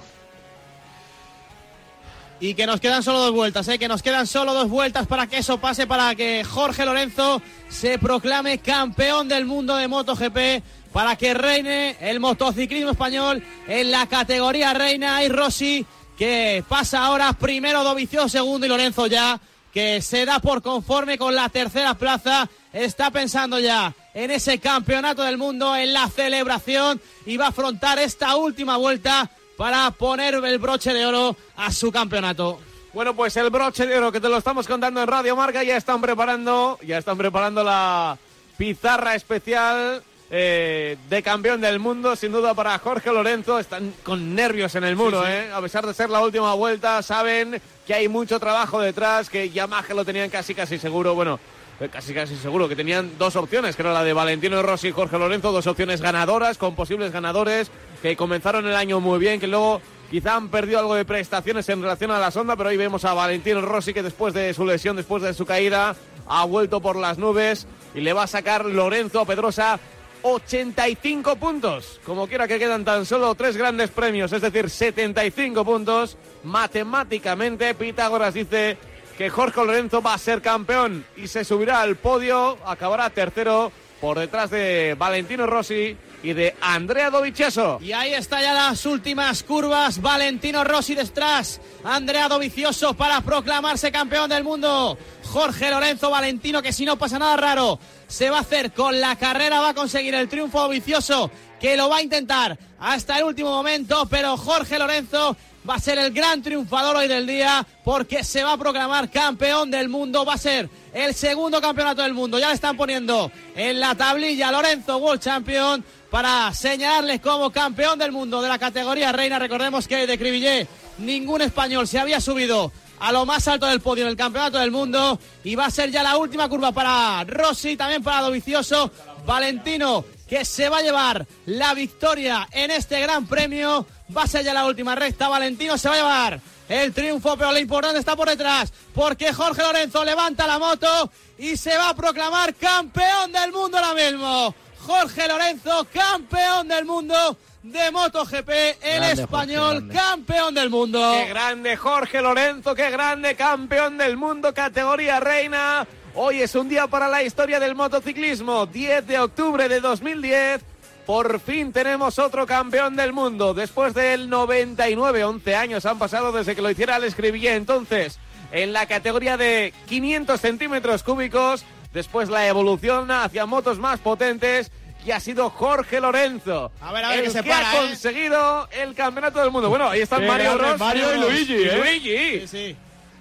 Y 2.39 2.55
que 2.55 2.65
nos 2.65 2.81
quedan 2.81 3.03
solo 3.03 3.19
dos 3.19 3.31
vueltas, 3.31 3.67
¿eh? 3.69 3.79
que 3.79 3.87
nos 3.87 4.01
quedan 4.01 4.27
solo 4.27 4.53
dos 4.53 4.69
vueltas 4.69 5.07
para 5.07 5.27
que 5.27 5.37
eso 5.37 5.59
pase, 5.59 5.87
para 5.87 6.13
que 6.13 6.43
Jorge 6.43 6.85
Lorenzo 6.85 7.41
se 7.69 7.97
proclame 7.97 8.57
campeón 8.57 9.29
del 9.29 9.45
mundo 9.45 9.77
de 9.77 9.87
MotoGP, 9.87 10.61
para 10.91 11.15
que 11.15 11.33
reine 11.33 11.95
el 12.01 12.19
motociclismo 12.19 12.91
español 12.91 13.41
en 13.67 13.91
la 13.91 14.07
categoría 14.07 14.73
reina 14.73 15.23
y 15.23 15.29
Rossi, 15.29 15.85
que 16.17 16.63
pasa 16.67 17.05
ahora 17.05 17.31
primero 17.33 17.83
Dovizioso, 17.83 18.27
segundo 18.27 18.65
y 18.65 18.69
Lorenzo 18.69 19.07
ya, 19.07 19.39
que 19.73 20.01
se 20.01 20.25
da 20.25 20.39
por 20.39 20.61
conforme 20.61 21.17
con 21.17 21.33
la 21.33 21.49
tercera 21.49 21.95
plaza, 21.95 22.47
está 22.71 23.11
pensando 23.11 23.59
ya 23.59 23.93
en 24.13 24.29
ese 24.31 24.59
campeonato 24.59 25.23
del 25.23 25.37
mundo, 25.37 25.75
en 25.75 25.93
la 25.93 26.07
celebración 26.09 27.01
y 27.25 27.37
va 27.37 27.45
a 27.45 27.49
afrontar 27.49 27.97
esta 27.97 28.35
última 28.35 28.77
vuelta 28.77 29.29
para 29.57 29.89
poner 29.91 30.35
el 30.35 30.59
broche 30.59 30.93
de 30.93 31.05
oro 31.05 31.35
a 31.55 31.71
su 31.71 31.91
campeonato. 31.91 32.59
Bueno, 32.93 33.15
pues 33.15 33.35
el 33.37 33.49
broche 33.49 33.87
de 33.87 33.97
oro 33.97 34.11
que 34.11 34.21
te 34.21 34.29
lo 34.29 34.37
estamos 34.37 34.67
contando 34.67 35.01
en 35.01 35.07
Radio 35.07 35.35
Marca, 35.35 35.63
ya 35.63 35.75
están 35.75 35.99
preparando, 35.99 36.77
ya 36.85 36.99
están 36.99 37.17
preparando 37.17 37.63
la 37.63 38.17
pizarra 38.57 39.15
especial 39.15 40.03
eh, 40.31 40.97
de 41.09 41.23
campeón 41.23 41.61
del 41.61 41.79
mundo, 41.79 42.15
sin 42.15 42.31
duda 42.31 42.53
para 42.53 42.77
Jorge 42.79 43.11
Lorenzo. 43.11 43.59
Están 43.59 43.93
con 44.03 44.33
nervios 44.35 44.73
en 44.75 44.83
el 44.83 44.95
muro, 44.95 45.21
Sí, 45.21 45.27
sí. 45.27 45.33
¿eh? 45.33 45.51
A 45.53 45.61
pesar 45.61 45.85
de 45.85 45.93
ser 45.93 46.09
la 46.09 46.21
última 46.21 46.53
vuelta, 46.53 47.01
saben 47.01 47.61
que 47.85 47.93
hay 47.93 48.07
mucho 48.07 48.39
trabajo 48.39 48.79
detrás, 48.81 49.29
que 49.29 49.49
Yamaha 49.49 49.93
lo 49.93 50.05
tenían 50.05 50.29
casi 50.29 50.55
casi 50.55 50.77
seguro. 50.79 51.13
Bueno, 51.13 51.39
eh, 51.79 51.89
casi 51.91 52.13
casi 52.13 52.35
seguro 52.37 52.67
que 52.67 52.75
tenían 52.75 53.11
dos 53.17 53.35
opciones, 53.35 53.75
que 53.75 53.81
era 53.81 53.93
la 53.93 54.03
de 54.03 54.13
Valentino 54.13 54.61
Rossi 54.63 54.87
y 54.89 54.91
Jorge 54.91 55.17
Lorenzo, 55.19 55.51
dos 55.51 55.67
opciones 55.67 56.01
ganadoras, 56.01 56.57
con 56.57 56.75
posibles 56.75 57.11
ganadores, 57.11 57.69
que 58.01 58.15
comenzaron 58.15 58.65
el 58.67 58.75
año 58.75 58.99
muy 58.99 59.19
bien, 59.19 59.39
que 59.39 59.47
luego 59.47 59.81
quizá 60.09 60.35
han 60.35 60.49
perdido 60.49 60.79
algo 60.79 60.95
de 60.95 61.05
prestaciones 61.05 61.67
en 61.69 61.81
relación 61.81 62.11
a 62.11 62.19
la 62.19 62.29
sonda, 62.31 62.55
pero 62.55 62.69
hoy 62.69 62.77
vemos 62.77 63.03
a 63.05 63.13
Valentino 63.13 63.61
Rossi 63.61 63.93
que 63.93 64.03
después 64.03 64.33
de 64.33 64.53
su 64.53 64.65
lesión, 64.65 64.95
después 64.95 65.23
de 65.23 65.33
su 65.33 65.45
caída, 65.45 65.95
ha 66.27 66.45
vuelto 66.45 66.79
por 66.79 66.95
las 66.95 67.17
nubes 67.17 67.65
y 67.95 68.01
le 68.01 68.13
va 68.13 68.23
a 68.23 68.27
sacar 68.27 68.65
Lorenzo 68.65 69.19
a 69.21 69.25
Pedrosa 69.25 69.79
85 70.23 71.35
puntos. 71.35 71.99
Como 72.05 72.27
quiera 72.27 72.47
que 72.47 72.57
quedan 72.57 72.83
tan 72.83 73.05
solo 73.05 73.35
tres 73.35 73.55
grandes 73.55 73.91
premios, 73.91 74.31
es 74.33 74.41
decir, 74.41 74.69
75 74.69 75.63
puntos. 75.63 76.17
Matemáticamente, 76.43 77.75
Pitágoras 77.75 78.33
dice 78.33 78.77
que 79.17 79.29
Jorge 79.29 79.63
Lorenzo 79.63 80.01
va 80.01 80.15
a 80.15 80.17
ser 80.17 80.41
campeón 80.41 81.05
y 81.15 81.27
se 81.27 81.43
subirá 81.43 81.81
al 81.81 81.97
podio, 81.97 82.57
acabará 82.65 83.09
tercero 83.09 83.71
por 84.01 84.17
detrás 84.17 84.49
de 84.49 84.95
Valentino 84.97 85.45
Rossi 85.45 85.95
y 86.23 86.33
de 86.33 86.55
Andrea 86.61 87.09
Dovizioso. 87.09 87.79
Y 87.81 87.91
ahí 87.91 88.13
está 88.13 88.41
ya 88.41 88.53
las 88.53 88.85
últimas 88.85 89.43
curvas. 89.43 90.01
Valentino 90.01 90.63
Rossi 90.63 90.95
detrás. 90.95 91.59
Andrea 91.83 92.29
Dovizioso 92.29 92.93
para 92.93 93.21
proclamarse 93.21 93.91
campeón 93.91 94.29
del 94.29 94.43
mundo. 94.43 94.97
Jorge 95.25 95.69
Lorenzo 95.69 96.09
Valentino, 96.09 96.61
que 96.61 96.71
si 96.71 96.85
no 96.85 96.97
pasa 96.97 97.19
nada 97.19 97.35
raro, 97.35 97.77
se 98.07 98.29
va 98.29 98.37
a 98.37 98.41
hacer 98.41 98.71
con 98.71 98.99
la 99.01 99.17
carrera, 99.17 99.59
va 99.59 99.69
a 99.69 99.73
conseguir 99.73 100.15
el 100.15 100.29
triunfo 100.29 100.61
Dovizioso, 100.61 101.29
que 101.59 101.75
lo 101.75 101.89
va 101.89 101.97
a 101.97 102.01
intentar 102.01 102.57
hasta 102.79 103.17
el 103.17 103.25
último 103.25 103.49
momento, 103.49 104.07
pero 104.09 104.37
Jorge 104.37 104.79
Lorenzo 104.79 105.35
va 105.67 105.75
a 105.75 105.79
ser 105.79 105.97
el 105.97 106.11
gran 106.11 106.41
triunfador 106.41 106.97
hoy 106.97 107.07
del 107.07 107.25
día 107.25 107.65
porque 107.83 108.23
se 108.23 108.43
va 108.43 108.53
a 108.53 108.57
proclamar 108.57 109.09
campeón 109.09 109.71
del 109.71 109.89
mundo. 109.89 110.25
Va 110.25 110.33
a 110.33 110.37
ser 110.37 110.69
el 110.93 111.13
segundo 111.13 111.61
campeonato 111.61 112.01
del 112.01 112.13
mundo. 112.13 112.39
Ya 112.39 112.49
le 112.49 112.55
están 112.55 112.77
poniendo 112.77 113.31
en 113.55 113.79
la 113.79 113.95
tablilla 113.95 114.51
Lorenzo 114.51 114.97
World 114.97 115.21
Champion 115.21 115.83
para 116.13 116.53
señalarle 116.53 117.19
como 117.19 117.49
campeón 117.49 117.97
del 117.97 118.11
mundo 118.11 118.39
de 118.39 118.47
la 118.47 118.59
categoría 118.59 119.11
reina. 119.11 119.39
Recordemos 119.39 119.87
que 119.87 120.05
de 120.05 120.19
Cribillé 120.19 120.67
ningún 120.99 121.41
español 121.41 121.87
se 121.87 121.97
había 121.97 122.21
subido 122.21 122.71
a 122.99 123.11
lo 123.11 123.25
más 123.25 123.47
alto 123.47 123.65
del 123.65 123.81
podio 123.81 124.03
en 124.03 124.11
el 124.11 124.15
campeonato 124.15 124.59
del 124.59 124.69
mundo 124.69 125.19
y 125.43 125.55
va 125.55 125.65
a 125.65 125.71
ser 125.71 125.89
ya 125.89 126.03
la 126.03 126.17
última 126.17 126.47
curva 126.47 126.71
para 126.71 127.23
Rossi, 127.23 127.75
también 127.75 128.03
para 128.03 128.21
Dovicioso, 128.21 128.91
Valentino 129.25 130.05
que 130.29 130.45
se 130.45 130.69
va 130.69 130.77
a 130.77 130.81
llevar 130.83 131.25
la 131.47 131.73
victoria 131.73 132.47
en 132.51 132.69
este 132.69 133.01
gran 133.01 133.25
premio, 133.25 133.87
va 134.15 134.21
a 134.21 134.27
ser 134.27 134.45
ya 134.45 134.53
la 134.53 134.67
última 134.67 134.93
recta, 134.93 135.29
Valentino 135.29 135.79
se 135.79 135.89
va 135.89 135.95
a 135.95 135.97
llevar 135.97 136.41
el 136.69 136.93
triunfo, 136.93 137.35
pero 137.37 137.51
lo 137.51 137.57
importante 137.57 137.97
está 137.97 138.15
por 138.15 138.29
detrás, 138.29 138.71
porque 138.93 139.33
Jorge 139.33 139.63
Lorenzo 139.63 140.05
levanta 140.05 140.45
la 140.45 140.59
moto 140.59 141.11
y 141.39 141.57
se 141.57 141.75
va 141.75 141.89
a 141.89 141.95
proclamar 141.95 142.53
campeón 142.53 143.31
del 143.31 143.51
mundo 143.51 143.79
ahora 143.79 143.95
mismo. 143.95 144.53
Jorge 144.85 145.27
Lorenzo, 145.29 145.87
campeón 145.93 146.67
del 146.67 146.83
mundo 146.85 147.37
de 147.63 147.89
MotoGP, 147.91 148.49
el 148.81 148.99
Grande, 148.99 149.21
español, 149.21 149.79
Jorge, 149.79 149.93
campeón 149.97 150.53
del 150.53 150.69
mundo. 150.69 151.13
Qué 151.13 151.29
grande 151.29 151.77
Jorge 151.77 152.21
Lorenzo, 152.21 152.75
qué 152.75 152.89
grande 152.89 153.35
campeón 153.35 153.97
del 153.97 154.17
mundo, 154.17 154.53
categoría 154.53 155.21
reina. 155.21 155.87
Hoy 156.15 156.41
es 156.41 156.53
un 156.55 156.67
día 156.67 156.87
para 156.87 157.07
la 157.07 157.23
historia 157.23 157.61
del 157.61 157.75
motociclismo. 157.75 158.65
10 158.65 159.07
de 159.07 159.19
octubre 159.19 159.69
de 159.69 159.79
2010. 159.79 160.61
Por 161.05 161.39
fin 161.39 161.71
tenemos 161.71 162.19
otro 162.19 162.45
campeón 162.45 162.97
del 162.97 163.13
mundo. 163.13 163.53
Después 163.53 163.93
del 163.93 164.29
99, 164.29 165.23
11 165.23 165.55
años 165.55 165.85
han 165.85 165.97
pasado 165.97 166.33
desde 166.33 166.55
que 166.55 166.61
lo 166.61 166.69
hiciera 166.69 166.97
el 166.97 167.05
Escribillé. 167.05 167.55
Entonces, 167.55 168.19
en 168.51 168.73
la 168.73 168.85
categoría 168.85 169.37
de 169.37 169.73
500 169.87 170.39
centímetros 170.39 171.03
cúbicos, 171.03 171.65
después 171.93 172.29
la 172.29 172.47
evolución 172.47 173.09
hacia 173.11 173.45
motos 173.45 173.79
más 173.79 173.99
potentes. 173.99 174.71
Y 175.05 175.11
ha 175.11 175.19
sido 175.19 175.49
Jorge 175.49 175.99
Lorenzo. 175.99 176.71
A 176.79 176.93
ver, 176.93 177.03
a 177.03 177.09
ver, 177.09 177.19
el 177.19 177.25
que 177.25 177.31
se 177.31 177.43
que 177.43 177.49
para, 177.49 177.71
ha 177.71 177.75
¿eh? 177.75 177.87
conseguido 177.89 178.69
el 178.71 178.95
campeonato 178.95 179.39
del 179.41 179.51
mundo. 179.51 179.67
Bueno, 179.67 179.89
ahí 179.89 179.99
están 179.99 180.21
Qué 180.21 180.27
Mario 180.27 180.57
Bros. 180.57 180.79
Mario 180.79 181.13
y 181.15 181.19
Luigi, 181.19 181.55
¿eh? 181.55 181.77
Luigi. 181.77 182.39
Sí, 182.39 182.47
sí. 182.47 182.75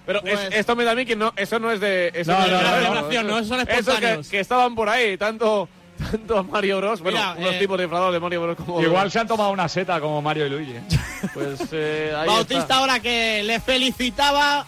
Pero 0.07 0.21
Pues- 0.21 0.41
es- 0.45 0.55
esto 0.55 0.77
me 0.77 0.85
da 0.85 0.93
a 0.93 0.95
mí 0.95 1.05
que 1.05 1.17
no, 1.17 1.33
eso 1.35 1.59
no 1.59 1.73
es 1.73 1.81
de. 1.81 2.13
Eso 2.15 2.31
No, 2.31 2.39
es 2.39 2.45
de 2.45 2.51
no, 2.53 2.57
verdad, 2.59 2.71
no, 2.71 2.87
celebración, 2.87 3.27
no, 3.27 3.37
esos 3.37 3.49
son 3.49 3.61
espontáneos. 3.69 4.27
que, 4.27 4.31
que 4.31 4.41
estaban 4.41 4.75
por 4.77 4.89
ahí, 4.89 5.17
tanto, 5.17 5.69
tanto 6.11 6.45
Mario 6.45 6.79
Bros. 6.79 7.01
Bueno, 7.01 7.19
Mira, 7.19 7.35
unos 7.37 7.55
eh, 7.55 7.59
tipos 7.59 7.79
disfrazados 7.81 8.13
de 8.15 8.21
Mario 8.21 8.43
Bros. 8.43 8.57
como. 8.59 8.81
Igual 8.81 9.11
se 9.11 9.19
han 9.19 9.27
tomado 9.27 9.51
una 9.51 9.69
seta 9.69 10.01
como 10.01 10.23
Mario 10.23 10.47
y 10.47 10.51
Luigi. 10.51 10.75
Pues 11.35 11.61
eh, 11.73 12.15
ahí 12.17 12.29
Bautista 12.29 12.63
está. 12.63 12.77
ahora 12.77 13.01
que 13.01 13.43
le 13.43 13.59
felicitaba. 13.59 14.65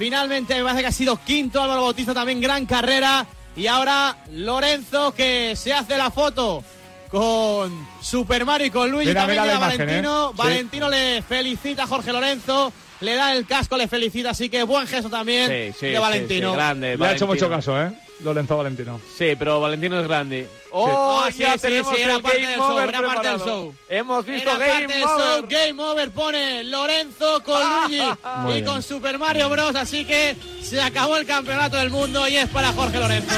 Finalmente 0.00 0.54
me 0.54 0.62
parece 0.62 0.80
que 0.80 0.86
ha 0.86 0.92
sido 0.92 1.18
quinto 1.22 1.62
Álvaro 1.62 1.82
Bautista, 1.82 2.14
también 2.14 2.40
gran 2.40 2.64
carrera. 2.64 3.26
Y 3.54 3.66
ahora 3.66 4.16
Lorenzo 4.32 5.12
que 5.12 5.54
se 5.56 5.74
hace 5.74 5.98
la 5.98 6.10
foto 6.10 6.64
con 7.10 7.86
Super 8.00 8.46
Mario 8.46 8.68
y 8.68 8.70
con 8.70 8.90
Luigi. 8.90 9.08
Mira, 9.08 9.20
también 9.20 9.42
mira 9.42 9.44
la 9.44 9.52
llega 9.52 9.66
imagen, 9.66 9.86
Valentino. 9.86 10.24
¿eh? 10.24 10.30
Sí. 10.30 10.38
Valentino 10.38 10.88
le 10.88 11.20
felicita 11.22 11.82
a 11.82 11.86
Jorge 11.86 12.14
Lorenzo. 12.14 12.72
Le 13.02 13.14
da 13.14 13.34
el 13.34 13.46
casco, 13.46 13.76
le 13.76 13.88
felicita. 13.88 14.30
Así 14.30 14.48
que 14.48 14.62
buen 14.62 14.86
gesto 14.86 15.10
también 15.10 15.48
Sí, 15.74 15.76
sí, 15.78 15.86
de 15.88 15.98
Valentino. 15.98 16.50
sí, 16.52 16.56
grande. 16.56 16.86
Le 16.86 16.92
ha 16.92 16.94
hecho 17.12 17.26
Valentino. 17.26 17.26
mucho 17.26 17.50
caso, 17.50 17.78
¿eh? 17.78 17.92
Lorenzo 18.22 18.56
Valentino. 18.56 19.00
Sí, 19.16 19.34
pero 19.38 19.60
Valentino 19.60 19.98
es 20.00 20.06
grande. 20.08 20.48
¡Oh, 20.72 21.22
Ah, 21.24 21.30
sí, 21.32 21.38
ya 21.38 21.54
sí, 21.54 21.58
tenemos 21.60 21.94
sí, 21.96 22.02
era 22.02 22.14
el 22.16 22.22
parte 22.22 22.38
Game 22.40 22.50
del 22.52 22.60
show, 22.60 22.78
era 22.78 23.02
parte 23.02 23.28
del 23.28 23.38
show. 23.40 23.74
Hemos 23.88 24.26
visto 24.26 24.50
Era 24.50 24.58
parte 24.58 24.72
Game 24.82 24.94
del 24.94 25.02
Over. 25.02 25.18
show, 25.40 25.46
Game 25.48 25.82
Over 25.82 26.10
pone 26.10 26.64
Lorenzo 26.64 27.42
con 27.42 27.60
Luigi 27.88 28.02
Muy 28.38 28.50
y 28.50 28.54
bien. 28.54 28.64
con 28.66 28.82
Super 28.82 29.18
Mario 29.18 29.48
Bros. 29.48 29.74
Así 29.74 30.04
que 30.04 30.36
se 30.62 30.80
acabó 30.80 31.16
el 31.16 31.26
campeonato 31.26 31.76
del 31.76 31.90
mundo 31.90 32.26
y 32.28 32.36
es 32.36 32.48
para 32.48 32.72
Jorge 32.72 32.98
Lorenzo. 32.98 33.34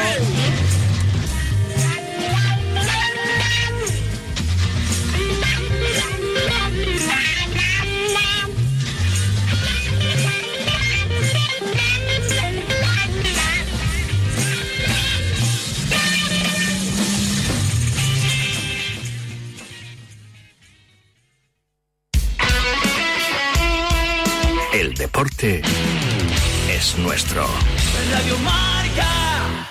deporte 25.23 25.63
es 26.69 26.99
nuestro. 26.99 27.47
Radio 28.11 28.37
Marca. 28.39 29.69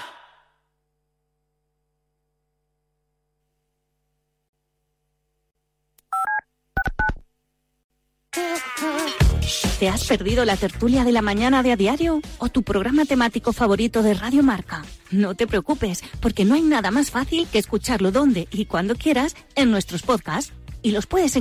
¿Te 9.79 9.89
has 9.89 10.05
perdido 10.05 10.45
la 10.45 10.55
tertulia 10.55 11.03
de 11.03 11.11
la 11.11 11.21
mañana 11.21 11.63
de 11.63 11.71
a 11.71 11.75
diario 11.75 12.21
o 12.37 12.49
tu 12.49 12.63
programa 12.63 13.05
temático 13.05 13.51
favorito 13.51 14.03
de 14.03 14.13
Radio 14.13 14.43
Marca? 14.43 14.85
No 15.09 15.35
te 15.35 15.47
preocupes, 15.47 16.01
porque 16.21 16.45
no 16.45 16.53
hay 16.53 16.61
nada 16.61 16.91
más 16.91 17.11
fácil 17.11 17.47
que 17.51 17.59
escucharlo 17.59 18.11
donde 18.11 18.47
y 18.51 18.65
cuando 18.65 18.95
quieras 18.95 19.35
en 19.55 19.71
nuestros 19.71 20.03
podcasts 20.03 20.53
y 20.81 20.91
los 20.91 21.07
puedes 21.07 21.35
encontrar 21.35 21.39